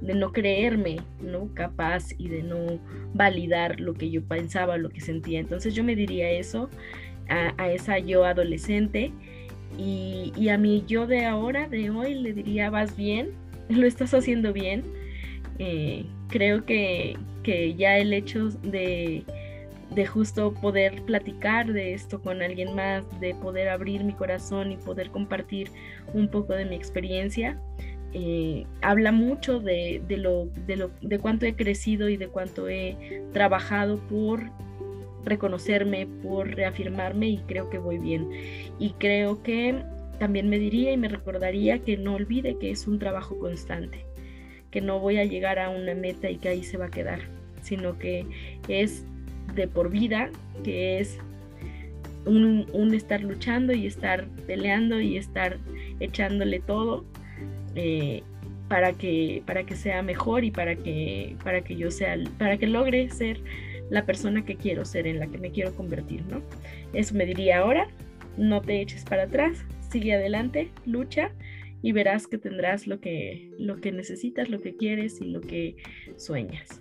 de 0.00 0.14
no 0.14 0.32
creerme 0.32 0.96
¿no? 1.20 1.52
capaz 1.54 2.08
y 2.18 2.28
de 2.28 2.42
no 2.42 2.80
validar 3.14 3.80
lo 3.80 3.94
que 3.94 4.10
yo 4.10 4.22
pensaba, 4.24 4.76
lo 4.76 4.90
que 4.90 5.00
sentía. 5.00 5.40
Entonces 5.40 5.74
yo 5.74 5.84
me 5.84 5.96
diría 5.96 6.30
eso 6.30 6.68
a, 7.28 7.70
esa 7.70 7.98
yo 7.98 8.24
adolescente 8.24 9.12
y, 9.78 10.48
a 10.48 10.58
mi 10.58 10.84
yo 10.86 11.06
de 11.06 11.24
ahora, 11.24 11.68
de 11.68 11.90
hoy, 11.90 12.14
le 12.14 12.32
diría, 12.32 12.70
vas 12.70 12.96
bien, 12.96 13.30
lo 13.68 13.86
estás 13.86 14.14
haciendo 14.14 14.52
bien. 14.52 14.84
Eh, 15.58 16.04
creo 16.28 16.64
que, 16.64 17.16
ya 17.76 17.98
el 17.98 18.12
hecho 18.12 18.48
de, 18.62 19.24
justo 20.08 20.54
poder 20.54 21.02
platicar 21.02 21.72
de 21.72 21.94
esto 21.94 22.20
con 22.20 22.42
alguien 22.42 22.74
más, 22.74 23.04
de 23.20 23.34
poder 23.34 23.68
abrir 23.68 24.02
mi 24.04 24.12
corazón 24.12 24.72
y 24.72 24.76
poder 24.76 25.10
compartir 25.10 25.70
un 26.12 26.28
poco 26.28 26.54
de 26.54 26.64
mi 26.64 26.76
experiencia, 26.76 27.58
eh, 28.12 28.64
habla 28.80 29.10
mucho 29.10 29.58
de, 29.58 30.00
lo, 30.08 30.46
de, 30.66 30.76
lo, 30.76 30.90
de 31.00 31.18
cuánto 31.18 31.46
he 31.46 31.56
crecido 31.56 32.08
y 32.08 32.16
de 32.16 32.28
cuánto 32.28 32.68
he 32.68 32.96
trabajado 33.32 33.98
por 34.08 34.50
reconocerme, 35.24 36.06
por 36.22 36.48
reafirmarme 36.48 37.28
y 37.28 37.38
creo 37.38 37.70
que 37.70 37.78
voy 37.78 37.98
bien. 37.98 38.28
Y 38.78 38.90
creo 38.98 39.42
que 39.42 39.82
también 40.18 40.48
me 40.48 40.58
diría 40.58 40.92
y 40.92 40.96
me 40.96 41.08
recordaría 41.08 41.78
que 41.80 41.96
no 41.96 42.14
olvide 42.14 42.56
que 42.58 42.70
es 42.70 42.86
un 42.86 42.98
trabajo 42.98 43.38
constante, 43.38 44.04
que 44.70 44.80
no 44.80 45.00
voy 45.00 45.18
a 45.18 45.24
llegar 45.24 45.58
a 45.58 45.70
una 45.70 45.94
meta 45.94 46.30
y 46.30 46.36
que 46.36 46.48
ahí 46.48 46.62
se 46.62 46.76
va 46.76 46.86
a 46.86 46.90
quedar, 46.90 47.20
sino 47.62 47.98
que 47.98 48.26
es 48.68 49.04
de 49.54 49.68
por 49.68 49.90
vida, 49.90 50.30
que 50.62 51.00
es 51.00 51.18
un, 52.26 52.94
estar 52.94 53.22
luchando 53.22 53.72
y 53.72 53.86
estar 53.86 54.26
peleando 54.46 55.00
y 55.00 55.16
estar 55.16 55.58
echándole 56.00 56.60
todo 56.60 57.04
eh, 57.74 58.22
para, 58.68 58.92
que, 58.92 59.42
para 59.46 59.64
que 59.64 59.76
sea 59.76 60.02
mejor 60.02 60.44
y 60.44 60.50
para 60.50 60.76
que, 60.76 61.36
para 61.44 61.62
que 61.62 61.76
yo 61.76 61.90
sea, 61.90 62.16
para 62.38 62.56
que 62.56 62.66
logre 62.66 63.10
ser 63.10 63.40
la 63.90 64.06
persona 64.06 64.44
que 64.44 64.56
quiero 64.56 64.84
ser, 64.84 65.06
en 65.06 65.18
la 65.18 65.26
que 65.26 65.38
me 65.38 65.50
quiero 65.50 65.74
convertir, 65.74 66.24
¿no? 66.26 66.42
Eso 66.92 67.14
me 67.14 67.26
diría 67.26 67.58
ahora, 67.58 67.88
no 68.36 68.60
te 68.60 68.80
eches 68.80 69.04
para 69.04 69.24
atrás, 69.24 69.64
sigue 69.90 70.14
adelante, 70.14 70.70
lucha 70.86 71.32
y 71.82 71.92
verás 71.92 72.26
que 72.26 72.38
tendrás 72.38 72.86
lo 72.86 73.00
que, 73.00 73.50
lo 73.58 73.80
que 73.80 73.92
necesitas, 73.92 74.48
lo 74.48 74.60
que 74.60 74.76
quieres 74.76 75.20
y 75.20 75.26
lo 75.26 75.40
que 75.40 75.76
sueñas. 76.16 76.80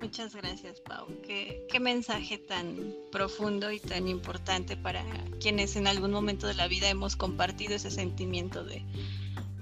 Muchas 0.00 0.36
gracias, 0.36 0.80
Pau. 0.82 1.06
Qué, 1.22 1.66
qué, 1.70 1.80
mensaje 1.80 2.36
tan 2.36 2.94
profundo 3.10 3.72
y 3.72 3.80
tan 3.80 4.06
importante 4.06 4.76
para 4.76 5.02
quienes 5.40 5.76
en 5.76 5.86
algún 5.86 6.10
momento 6.10 6.46
de 6.46 6.54
la 6.54 6.68
vida 6.68 6.90
hemos 6.90 7.16
compartido 7.16 7.74
ese 7.74 7.90
sentimiento 7.90 8.64
de 8.64 8.84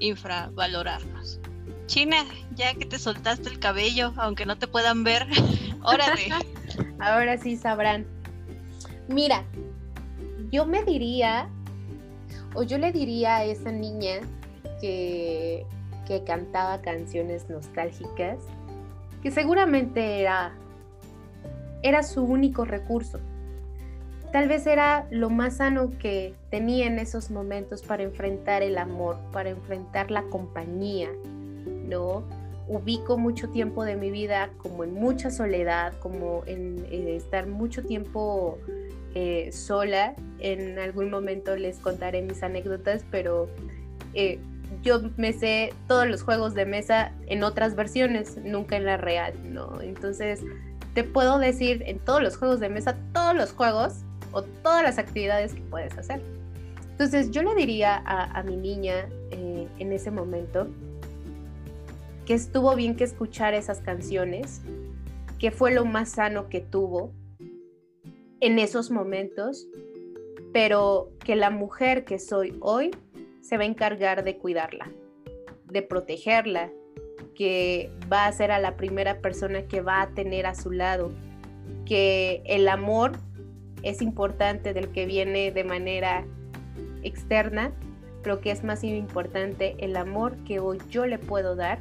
infravalorarnos. 0.01 1.41
China, 1.93 2.25
ya 2.55 2.73
que 2.73 2.87
te 2.87 2.99
soltaste 2.99 3.51
el 3.51 3.59
cabello, 3.59 4.15
aunque 4.17 4.47
no 4.47 4.57
te 4.57 4.67
puedan 4.67 5.05
ver, 5.05 5.27
órale. 5.83 6.29
Ahora 6.99 7.37
sí 7.37 7.55
sabrán. 7.55 8.07
Mira, 9.09 9.45
yo 10.51 10.65
me 10.65 10.85
diría, 10.85 11.51
o 12.55 12.63
yo 12.63 12.79
le 12.79 12.93
diría 12.93 13.37
a 13.37 13.45
esa 13.45 13.71
niña 13.71 14.21
que, 14.81 15.67
que 16.07 16.25
cantaba 16.25 16.81
canciones 16.81 17.51
nostálgicas, 17.51 18.39
que 19.23 19.31
seguramente 19.31 20.23
era, 20.23 20.55
era 21.83 22.03
su 22.05 22.23
único 22.25 22.65
recurso. 22.65 23.21
Tal 24.33 24.49
vez 24.49 24.67
era 24.67 25.07
lo 25.11 25.29
más 25.29 25.59
sano 25.59 25.91
que 25.99 26.35
tenía 26.49 26.87
en 26.87 26.99
esos 26.99 27.31
momentos 27.31 27.83
para 27.83 28.03
enfrentar 28.03 28.63
el 28.63 28.79
amor, 28.79 29.19
para 29.31 29.51
enfrentar 29.51 30.11
la 30.11 30.23
compañía, 30.23 31.11
¿no? 31.93 32.25
Ubico 32.69 33.19
mucho 33.19 33.49
tiempo 33.51 33.85
de 33.85 33.97
mi 33.97 34.11
vida 34.11 34.51
como 34.59 34.85
en 34.85 34.95
mucha 34.95 35.31
soledad, 35.31 35.93
como 36.01 36.43
en, 36.47 36.85
estar 36.91 37.47
mucho 37.47 37.83
tiempo 37.85 38.59
eh, 39.15 39.51
sola. 39.53 40.15
En 40.39 40.79
algún 40.79 41.11
momento 41.11 41.55
les 41.57 41.79
contaré 41.79 42.23
mis 42.23 42.43
anécdotas, 42.43 43.05
pero 43.11 43.49
eh, 44.15 44.39
yo 44.83 45.01
me 45.17 45.33
sé 45.33 45.75
todos 45.87 46.07
los 46.07 46.23
juegos 46.23 46.55
de 46.55 46.65
mesa 46.65 47.13
en 47.27 47.43
otras 47.43 47.77
versiones, 47.77 48.39
nunca 48.39 48.77
en 48.77 48.87
la 48.87 48.97
real, 48.97 49.35
¿no? 49.53 49.81
Entonces, 49.83 50.41
te 50.95 51.05
puedo 51.05 51.39
decir 51.39 51.83
en 51.87 51.99
todos 51.99 52.23
los 52.23 52.37
juegos 52.37 52.61
de 52.61 52.69
mesa, 52.69 52.97
todos 53.13 53.35
los 53.35 53.53
juegos 53.53 54.05
o 54.33 54.43
todas 54.43 54.83
las 54.83 54.99
actividades 54.99 55.55
que 55.55 55.61
puedes 55.63 55.97
hacer. 55.99 56.23
Entonces, 56.91 57.31
yo 57.31 57.43
le 57.43 57.55
diría 57.55 58.03
a, 58.05 58.43
mi 58.43 58.57
niña 58.57 59.09
eh, 59.31 59.67
en 59.79 59.93
ese 59.93 60.11
momento 60.11 60.69
que 62.27 62.35
estuvo 62.35 62.75
bien 62.77 62.97
que 62.97 63.05
escuchar 63.05 63.55
esas 63.55 63.81
canciones, 63.81 64.63
que 65.39 65.51
fue 65.51 65.73
lo 65.73 65.85
más 65.85 66.11
sano 66.11 66.49
que 66.49 66.61
tuvo 66.61 67.13
en 68.41 68.59
esos 68.59 68.91
momentos, 68.91 69.67
pero 70.53 71.11
que 71.25 71.37
la 71.37 71.51
mujer 71.51 72.05
que 72.05 72.19
soy 72.19 72.57
hoy 72.61 72.91
se 73.41 73.57
va 73.57 73.65
a 73.65 73.67
encargar 73.67 74.25
de 74.25 74.39
cuidarla, 74.39 74.91
de 75.67 75.83
protegerla, 75.83 76.71
que 77.35 77.91
va 78.13 78.27
a 78.27 78.33
ser 78.33 78.51
a 78.51 78.59
la 78.59 78.77
primera 78.77 79.21
persona 79.21 79.67
que 79.67 79.81
va 79.81 80.03
a 80.03 80.11
tener 80.11 80.47
a 80.47 80.55
su 80.55 80.71
lado, 80.71 81.13
que 81.87 82.43
el 82.45 82.69
amor 82.69 83.13
es 83.83 84.03
importante 84.03 84.75
del 84.75 84.91
que 84.93 85.07
viene 85.07 85.51
de 85.51 85.65
manera 85.65 86.25
externa, 87.03 87.73
pero 88.23 88.41
que 88.41 88.53
es 88.53 88.63
más 88.63 88.85
importante 88.85 89.75
el 89.79 89.97
amor 89.97 90.37
que 90.45 90.61
hoy 90.61 90.79
yo 90.89 91.07
le 91.07 91.19
puedo 91.19 91.57
dar 91.57 91.81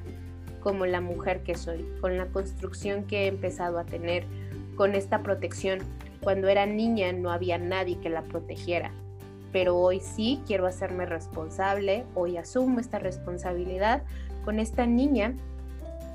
como 0.62 0.86
la 0.86 1.02
mujer 1.02 1.44
que 1.44 1.56
soy, 1.56 1.86
con 2.00 2.18
la 2.18 2.28
construcción 2.28 3.04
que 3.04 3.26
he 3.26 3.28
empezado 3.28 3.78
a 3.78 3.84
tener, 3.84 4.24
con 4.76 4.96
esta 4.96 5.22
protección. 5.22 5.80
Cuando 6.22 6.48
era 6.48 6.66
niña 6.66 7.12
no 7.12 7.32
había 7.32 7.58
nadie 7.58 8.00
que 8.00 8.10
la 8.10 8.22
protegiera 8.22 8.92
pero 9.52 9.78
hoy 9.78 10.00
sí 10.00 10.42
quiero 10.48 10.66
hacerme 10.66 11.06
responsable, 11.06 12.06
hoy 12.16 12.38
asumo 12.38 12.80
esta 12.80 13.00
responsabilidad 13.00 14.04
con 14.46 14.60
esta 14.60 14.86
niña 14.86 15.36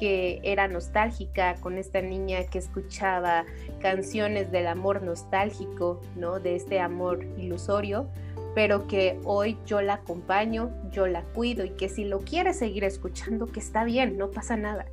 que 0.01 0.41
era 0.43 0.69
nostálgica, 0.69 1.55
con 1.55 1.79
esta 1.79 2.03
niña 2.03 2.45
que 2.45 2.59
escuchaba 2.59 3.45
canciones 3.81 4.53
del 4.53 4.67
amor 4.67 5.03
nostálgico, 5.03 6.01
¿no? 6.17 6.39
De 6.39 6.55
este 6.55 6.81
amor 6.81 7.25
ilusorio, 7.39 8.07
pero 8.57 8.87
que 8.87 9.21
hoy 9.25 9.59
yo 9.67 9.83
la 9.83 9.97
acompaño, 9.97 10.71
yo 10.91 11.07
la 11.07 11.21
cuido 11.21 11.63
y 11.67 11.73
que 11.73 11.91
si 11.91 12.07
lo 12.07 12.21
quiere 12.21 12.55
seguir 12.55 12.85
escuchando, 12.85 13.45
que 13.49 13.61
está 13.61 13.85
bien, 13.85 14.17
no 14.17 14.31
pasa 14.31 14.57
nada. 14.57 14.87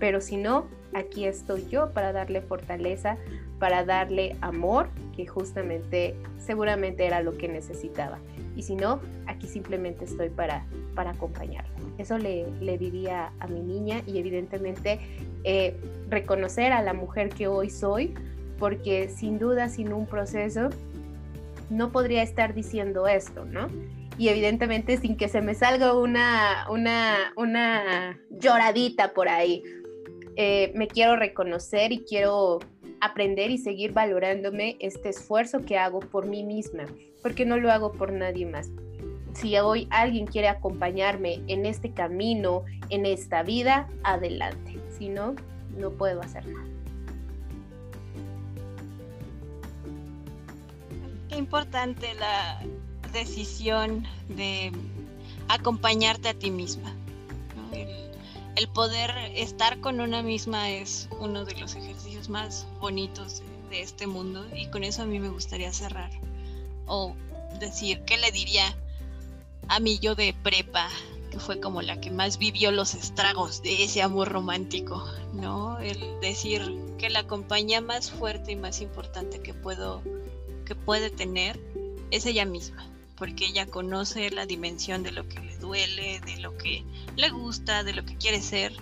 Pero 0.00 0.20
si 0.20 0.36
no, 0.36 0.66
aquí 0.92 1.24
estoy 1.26 1.64
yo 1.68 1.92
para 1.92 2.12
darle 2.12 2.40
fortaleza, 2.40 3.18
para 3.60 3.84
darle 3.84 4.34
amor, 4.40 4.88
que 5.14 5.28
justamente 5.28 6.16
seguramente 6.38 7.06
era 7.06 7.22
lo 7.22 7.38
que 7.38 7.46
necesitaba. 7.46 8.18
Y 8.56 8.64
si 8.64 8.74
no, 8.74 8.98
aquí 9.28 9.46
simplemente 9.46 10.04
estoy 10.04 10.30
para, 10.30 10.66
para 10.96 11.10
acompañarla. 11.10 11.70
Eso 11.98 12.18
le, 12.18 12.48
le 12.60 12.78
diría 12.78 13.30
a 13.38 13.46
mi 13.46 13.60
niña 13.60 14.02
y 14.08 14.18
evidentemente 14.18 14.98
eh, 15.44 15.76
reconocer 16.08 16.72
a 16.72 16.82
la 16.82 16.94
mujer 16.94 17.28
que 17.28 17.46
hoy 17.46 17.70
soy, 17.70 18.12
porque 18.58 19.08
sin 19.08 19.38
duda, 19.38 19.68
sin 19.68 19.92
un 19.92 20.04
proceso, 20.06 20.70
no 21.72 21.90
podría 21.90 22.22
estar 22.22 22.54
diciendo 22.54 23.08
esto, 23.08 23.44
¿no? 23.44 23.68
Y 24.18 24.28
evidentemente 24.28 24.98
sin 24.98 25.16
que 25.16 25.28
se 25.28 25.40
me 25.40 25.54
salga 25.54 25.94
una, 25.94 26.66
una, 26.70 27.32
una 27.36 28.20
lloradita 28.30 29.14
por 29.14 29.28
ahí. 29.28 29.62
Eh, 30.36 30.72
me 30.74 30.86
quiero 30.86 31.16
reconocer 31.16 31.92
y 31.92 32.04
quiero 32.04 32.60
aprender 33.00 33.50
y 33.50 33.58
seguir 33.58 33.92
valorándome 33.92 34.76
este 34.80 35.08
esfuerzo 35.08 35.60
que 35.60 35.76
hago 35.78 36.00
por 36.00 36.26
mí 36.26 36.44
misma, 36.44 36.84
porque 37.22 37.44
no 37.44 37.56
lo 37.56 37.72
hago 37.72 37.92
por 37.92 38.12
nadie 38.12 38.46
más. 38.46 38.70
Si 39.34 39.56
hoy 39.58 39.88
alguien 39.90 40.26
quiere 40.26 40.48
acompañarme 40.48 41.40
en 41.48 41.64
este 41.64 41.92
camino, 41.92 42.64
en 42.90 43.06
esta 43.06 43.42
vida, 43.42 43.88
adelante. 44.04 44.78
Si 44.90 45.08
no, 45.08 45.34
no 45.76 45.90
puedo 45.90 46.20
hacer 46.20 46.46
nada. 46.46 46.71
Importante 51.36 52.14
la 52.14 52.60
decisión 53.12 54.06
de 54.28 54.72
acompañarte 55.48 56.28
a 56.28 56.34
ti 56.34 56.50
misma 56.50 56.94
el 58.56 58.68
poder 58.68 59.10
estar 59.34 59.80
con 59.80 60.00
una 60.00 60.22
misma 60.22 60.70
es 60.70 61.08
uno 61.20 61.44
de 61.44 61.54
los 61.54 61.74
ejercicios 61.74 62.28
más 62.28 62.66
bonitos 62.80 63.42
de, 63.70 63.82
este 63.82 64.06
mundo 64.06 64.46
y 64.54 64.66
con 64.66 64.84
eso 64.84 65.02
a 65.02 65.06
mí 65.06 65.18
me 65.18 65.30
gustaría 65.30 65.72
cerrar 65.72 66.10
o 66.86 67.14
decir 67.58 68.02
qué 68.04 68.18
le 68.18 68.30
diría 68.30 68.76
a 69.68 69.80
mí 69.80 69.98
yo 69.98 70.14
de 70.14 70.34
prepa 70.42 70.88
que 71.30 71.38
fue 71.38 71.58
como 71.58 71.80
la 71.80 71.98
que 72.00 72.10
más 72.10 72.36
vivió 72.36 72.70
los 72.70 72.94
estragos 72.94 73.62
de 73.62 73.84
ese 73.84 74.02
amor 74.02 74.28
romántico, 74.28 75.02
¿no? 75.32 75.78
El 75.78 75.98
decir 76.20 76.60
que 76.98 77.08
la 77.08 77.26
compañía 77.26 77.80
más 77.80 78.10
fuerte 78.10 78.52
y 78.52 78.56
más 78.56 78.82
importante 78.82 79.40
que 79.40 79.54
puedo 79.54 80.02
que 80.64 80.74
puede 80.74 81.10
tener 81.10 81.60
es 82.10 82.26
ella 82.26 82.44
misma 82.44 82.92
porque 83.22 83.46
ella 83.46 83.66
conoce 83.66 84.30
la 84.30 84.46
dimensión 84.46 85.04
de 85.04 85.12
lo 85.12 85.28
que 85.28 85.38
le 85.38 85.56
duele, 85.58 86.20
de 86.26 86.38
lo 86.38 86.58
que 86.58 86.84
le 87.14 87.30
gusta, 87.30 87.84
de 87.84 87.92
lo 87.92 88.04
que 88.04 88.16
quiere 88.16 88.42
ser, 88.42 88.72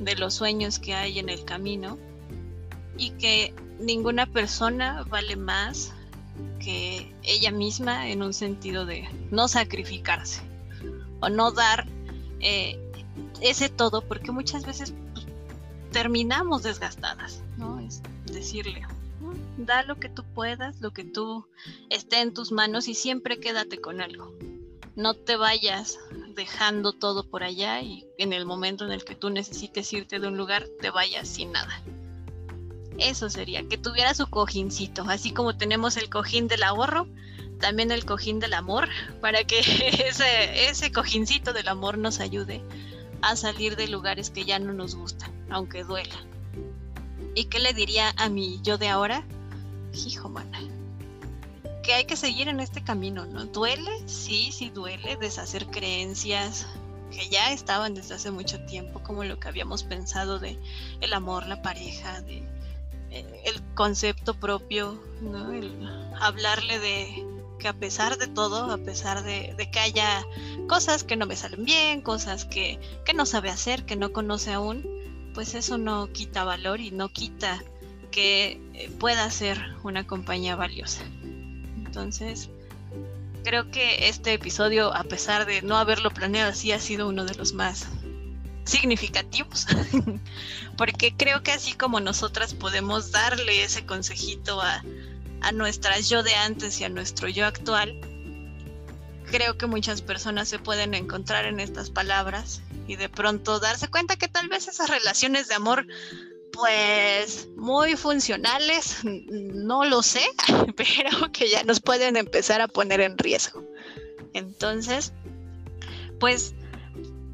de 0.00 0.14
los 0.16 0.32
sueños 0.32 0.78
que 0.78 0.94
hay 0.94 1.18
en 1.18 1.28
el 1.28 1.44
camino 1.44 1.98
y 2.96 3.10
que 3.10 3.54
ninguna 3.78 4.24
persona 4.24 5.04
vale 5.10 5.36
más 5.36 5.92
que 6.58 7.14
ella 7.22 7.50
misma 7.50 8.08
en 8.08 8.22
un 8.22 8.32
sentido 8.32 8.86
de 8.86 9.06
no 9.30 9.46
sacrificarse 9.46 10.40
o 11.20 11.28
no 11.28 11.52
dar 11.52 11.86
eh, 12.40 12.78
ese 13.42 13.68
todo 13.68 14.00
porque 14.00 14.32
muchas 14.32 14.64
veces 14.64 14.94
pues, 15.12 15.26
terminamos 15.92 16.62
desgastadas, 16.62 17.42
¿no? 17.58 17.78
Es 17.80 18.00
decirle, 18.24 18.86
da 19.56 19.82
lo 19.82 19.96
que 19.96 20.08
tú 20.08 20.24
puedas, 20.34 20.80
lo 20.80 20.92
que 20.92 21.04
tú 21.04 21.46
esté 21.90 22.20
en 22.20 22.34
tus 22.34 22.52
manos 22.52 22.88
y 22.88 22.94
siempre 22.94 23.40
quédate 23.40 23.80
con 23.80 24.00
algo. 24.00 24.34
No 24.94 25.14
te 25.14 25.36
vayas 25.36 25.98
dejando 26.34 26.92
todo 26.92 27.28
por 27.28 27.42
allá 27.42 27.80
y 27.80 28.06
en 28.18 28.32
el 28.32 28.46
momento 28.46 28.84
en 28.84 28.92
el 28.92 29.04
que 29.04 29.14
tú 29.14 29.30
necesites 29.30 29.92
irte 29.92 30.18
de 30.18 30.28
un 30.28 30.36
lugar 30.36 30.66
te 30.80 30.90
vayas 30.90 31.28
sin 31.28 31.52
nada. 31.52 31.82
Eso 32.98 33.28
sería, 33.28 33.66
que 33.68 33.76
tuviera 33.76 34.14
su 34.14 34.26
cojincito, 34.28 35.04
así 35.08 35.32
como 35.32 35.56
tenemos 35.56 35.96
el 35.96 36.08
cojín 36.08 36.48
del 36.48 36.62
ahorro, 36.62 37.06
también 37.60 37.90
el 37.90 38.06
cojín 38.06 38.40
del 38.40 38.54
amor, 38.54 38.88
para 39.20 39.44
que 39.44 39.58
ese, 40.08 40.68
ese 40.68 40.92
cojincito 40.92 41.52
del 41.52 41.68
amor 41.68 41.98
nos 41.98 42.20
ayude 42.20 42.62
a 43.22 43.36
salir 43.36 43.76
de 43.76 43.88
lugares 43.88 44.30
que 44.30 44.44
ya 44.44 44.58
no 44.58 44.72
nos 44.72 44.94
gustan, 44.94 45.30
aunque 45.50 45.84
duela. 45.84 46.16
¿Y 47.34 47.46
qué 47.46 47.58
le 47.58 47.74
diría 47.74 48.14
a 48.16 48.30
mi 48.30 48.60
yo 48.62 48.78
de 48.78 48.88
ahora? 48.88 49.26
Hijo, 49.96 50.28
mana, 50.28 50.60
que 51.82 51.94
hay 51.94 52.04
que 52.04 52.16
seguir 52.16 52.48
en 52.48 52.60
este 52.60 52.82
camino, 52.82 53.26
¿no? 53.26 53.46
¿Duele? 53.46 53.90
Sí, 54.06 54.50
sí 54.52 54.70
duele 54.70 55.16
deshacer 55.16 55.66
creencias 55.66 56.66
que 57.10 57.28
ya 57.28 57.52
estaban 57.52 57.94
desde 57.94 58.14
hace 58.14 58.30
mucho 58.30 58.60
tiempo, 58.66 59.00
como 59.02 59.24
lo 59.24 59.38
que 59.38 59.48
habíamos 59.48 59.84
pensado 59.84 60.38
de 60.38 60.58
el 61.00 61.12
amor, 61.12 61.46
la 61.46 61.62
pareja, 61.62 62.20
de 62.22 62.38
eh, 63.10 63.42
el 63.44 63.62
concepto 63.74 64.34
propio, 64.34 65.00
¿no? 65.20 65.52
El 65.52 65.88
hablarle 66.20 66.78
de 66.80 67.26
que 67.58 67.68
a 67.68 67.72
pesar 67.72 68.18
de 68.18 68.26
todo, 68.26 68.70
a 68.70 68.78
pesar 68.78 69.22
de, 69.22 69.54
de, 69.56 69.70
que 69.70 69.78
haya 69.78 70.24
cosas 70.68 71.04
que 71.04 71.16
no 71.16 71.26
me 71.26 71.36
salen 71.36 71.64
bien, 71.64 72.02
cosas 72.02 72.44
que, 72.44 72.80
que 73.04 73.14
no 73.14 73.24
sabe 73.24 73.48
hacer, 73.48 73.86
que 73.86 73.96
no 73.96 74.12
conoce 74.12 74.52
aún, 74.52 74.84
pues 75.34 75.54
eso 75.54 75.78
no 75.78 76.12
quita 76.12 76.44
valor 76.44 76.80
y 76.80 76.90
no 76.90 77.08
quita 77.08 77.62
que 78.16 78.58
eh, 78.72 78.90
pueda 78.98 79.30
ser 79.30 79.76
una 79.82 80.06
compañía 80.06 80.56
valiosa. 80.56 81.02
Entonces, 81.76 82.48
creo 83.44 83.70
que 83.70 84.08
este 84.08 84.32
episodio, 84.32 84.94
a 84.94 85.04
pesar 85.04 85.44
de 85.44 85.60
no 85.60 85.76
haberlo 85.76 86.10
planeado 86.10 86.50
así, 86.50 86.72
ha 86.72 86.80
sido 86.80 87.08
uno 87.08 87.26
de 87.26 87.34
los 87.34 87.52
más 87.52 87.86
significativos, 88.64 89.66
porque 90.78 91.14
creo 91.14 91.42
que 91.42 91.52
así 91.52 91.74
como 91.74 92.00
nosotras 92.00 92.54
podemos 92.54 93.12
darle 93.12 93.62
ese 93.62 93.84
consejito 93.84 94.62
a, 94.62 94.82
a 95.42 95.52
nuestras 95.52 96.08
yo 96.08 96.22
de 96.22 96.34
antes 96.36 96.80
y 96.80 96.84
a 96.84 96.88
nuestro 96.88 97.28
yo 97.28 97.44
actual, 97.44 98.00
creo 99.30 99.58
que 99.58 99.66
muchas 99.66 100.00
personas 100.00 100.48
se 100.48 100.58
pueden 100.58 100.94
encontrar 100.94 101.44
en 101.44 101.60
estas 101.60 101.90
palabras 101.90 102.62
y 102.88 102.96
de 102.96 103.10
pronto 103.10 103.60
darse 103.60 103.88
cuenta 103.88 104.16
que 104.16 104.28
tal 104.28 104.48
vez 104.48 104.68
esas 104.68 104.88
relaciones 104.88 105.48
de 105.48 105.54
amor 105.54 105.86
pues 106.56 107.48
muy 107.56 107.96
funcionales, 107.96 109.00
no 109.04 109.84
lo 109.84 110.02
sé, 110.02 110.22
pero 110.76 111.30
que 111.32 111.48
ya 111.48 111.62
nos 111.64 111.80
pueden 111.80 112.16
empezar 112.16 112.60
a 112.60 112.68
poner 112.68 113.00
en 113.00 113.16
riesgo. 113.18 113.62
Entonces, 114.32 115.12
pues 116.18 116.54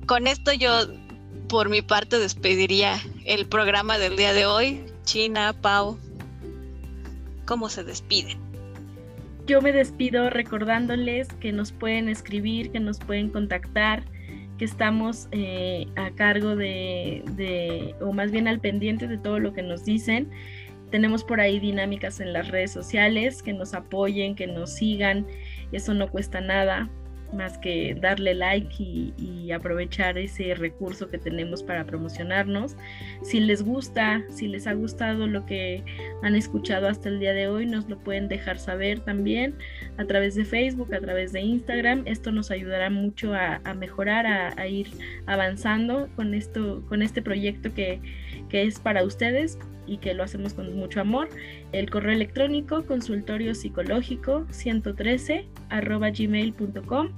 con 0.06 0.26
esto 0.26 0.52
yo 0.52 0.86
por 1.48 1.68
mi 1.68 1.82
parte 1.82 2.18
despediría 2.18 3.00
el 3.24 3.46
programa 3.46 3.98
del 3.98 4.16
día 4.16 4.32
de 4.32 4.46
hoy. 4.46 4.84
China, 5.04 5.54
Pau, 5.60 5.98
¿cómo 7.44 7.68
se 7.68 7.84
despiden? 7.84 8.38
Yo 9.46 9.60
me 9.60 9.72
despido 9.72 10.30
recordándoles 10.30 11.28
que 11.40 11.52
nos 11.52 11.72
pueden 11.72 12.08
escribir, 12.08 12.70
que 12.70 12.80
nos 12.80 12.98
pueden 12.98 13.30
contactar, 13.30 14.04
estamos 14.64 15.28
eh, 15.32 15.86
a 15.96 16.10
cargo 16.10 16.56
de, 16.56 17.94
o 18.00 18.12
más 18.12 18.30
bien 18.30 18.48
al 18.48 18.60
pendiente 18.60 19.08
de 19.08 19.18
todo 19.18 19.38
lo 19.38 19.52
que 19.52 19.62
nos 19.62 19.84
dicen. 19.84 20.30
Tenemos 20.90 21.24
por 21.24 21.40
ahí 21.40 21.58
dinámicas 21.58 22.20
en 22.20 22.32
las 22.32 22.48
redes 22.48 22.70
sociales, 22.70 23.42
que 23.42 23.52
nos 23.52 23.74
apoyen, 23.74 24.34
que 24.34 24.46
nos 24.46 24.74
sigan, 24.74 25.26
eso 25.72 25.94
no 25.94 26.10
cuesta 26.10 26.40
nada 26.40 26.90
más 27.32 27.58
que 27.58 27.94
darle 28.00 28.34
like 28.34 28.74
y, 28.78 29.50
aprovechar 29.52 30.16
ese 30.16 30.54
recurso 30.54 31.10
que 31.10 31.18
tenemos 31.18 31.62
para 31.62 31.84
promocionarnos. 31.84 32.74
Si 33.22 33.38
les 33.38 33.62
gusta, 33.62 34.22
si 34.30 34.48
les 34.48 34.66
ha 34.66 34.72
gustado 34.72 35.26
lo 35.26 35.44
que 35.44 35.84
han 36.22 36.34
escuchado 36.36 36.88
hasta 36.88 37.10
el 37.10 37.20
día 37.20 37.34
de 37.34 37.48
hoy, 37.48 37.66
nos 37.66 37.86
lo 37.86 37.98
pueden 37.98 38.28
dejar 38.28 38.58
saber 38.58 39.00
también 39.00 39.54
a 39.98 40.06
través 40.06 40.36
de 40.36 40.46
Facebook, 40.46 40.94
a 40.94 41.00
través 41.00 41.32
de 41.32 41.42
Instagram. 41.42 42.04
Esto 42.06 42.32
nos 42.32 42.50
ayudará 42.50 42.88
mucho 42.88 43.34
a, 43.34 43.60
mejorar, 43.74 44.26
a, 44.26 44.66
ir 44.66 44.88
avanzando 45.26 46.08
con, 46.16 46.32
esto, 46.32 46.82
con 46.88 47.02
este 47.02 47.20
proyecto 47.20 47.74
que, 47.74 48.00
que 48.52 48.62
es 48.64 48.78
para 48.78 49.02
ustedes 49.02 49.58
y 49.86 49.96
que 49.96 50.14
lo 50.14 50.22
hacemos 50.22 50.54
con 50.54 50.76
mucho 50.76 51.00
amor. 51.00 51.28
El 51.72 51.90
correo 51.90 52.12
electrónico 52.12 52.84
consultorio 52.84 53.54
psicológico 53.54 54.46
113 54.50 55.46
arroba 55.70 56.10
gmail.com 56.10 57.08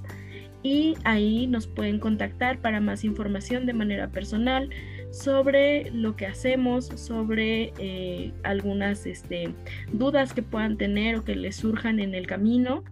y 0.63 0.95
ahí 1.03 1.45
nos 1.45 1.67
pueden 1.67 1.99
contactar 1.99 2.59
para 2.59 2.79
más 2.79 3.03
información 3.03 3.67
de 3.67 3.73
manera 3.73 4.09
personal 4.09 4.69
sobre 5.11 5.91
lo 5.91 6.15
que 6.15 6.25
hacemos, 6.25 6.87
sobre 6.95 7.71
eh, 7.77 8.31
algunas 8.43 9.05
este, 9.05 9.53
dudas 9.91 10.33
que 10.33 10.41
puedan 10.41 10.77
tener 10.77 11.17
o 11.17 11.23
que 11.23 11.35
les 11.35 11.57
surjan 11.57 11.99
en 11.99 12.15
el 12.15 12.27
camino, 12.27 12.83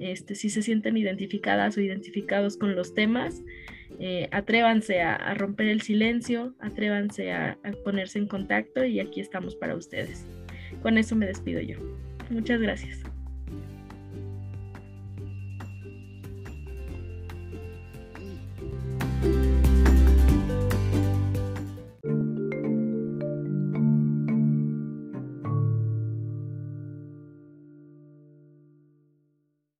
este, 0.00 0.34
si 0.34 0.50
se 0.50 0.62
sienten 0.62 0.96
identificadas 0.96 1.76
o 1.76 1.80
identificados 1.80 2.56
con 2.56 2.74
los 2.74 2.92
temas. 2.92 3.42
Eh, 4.00 4.28
atrévanse 4.32 5.00
a, 5.02 5.34
romper 5.34 5.68
el 5.68 5.82
silencio, 5.82 6.54
atrévanse 6.60 7.32
a, 7.32 7.58
a 7.62 7.72
ponerse 7.84 8.18
en 8.18 8.26
contacto 8.26 8.84
y 8.84 9.00
aquí 9.00 9.20
estamos 9.20 9.54
para 9.56 9.76
ustedes. 9.76 10.26
Con 10.82 10.98
eso 10.98 11.14
me 11.16 11.26
despido 11.26 11.60
yo. 11.60 11.78
Muchas 12.30 12.60
gracias. 12.60 13.13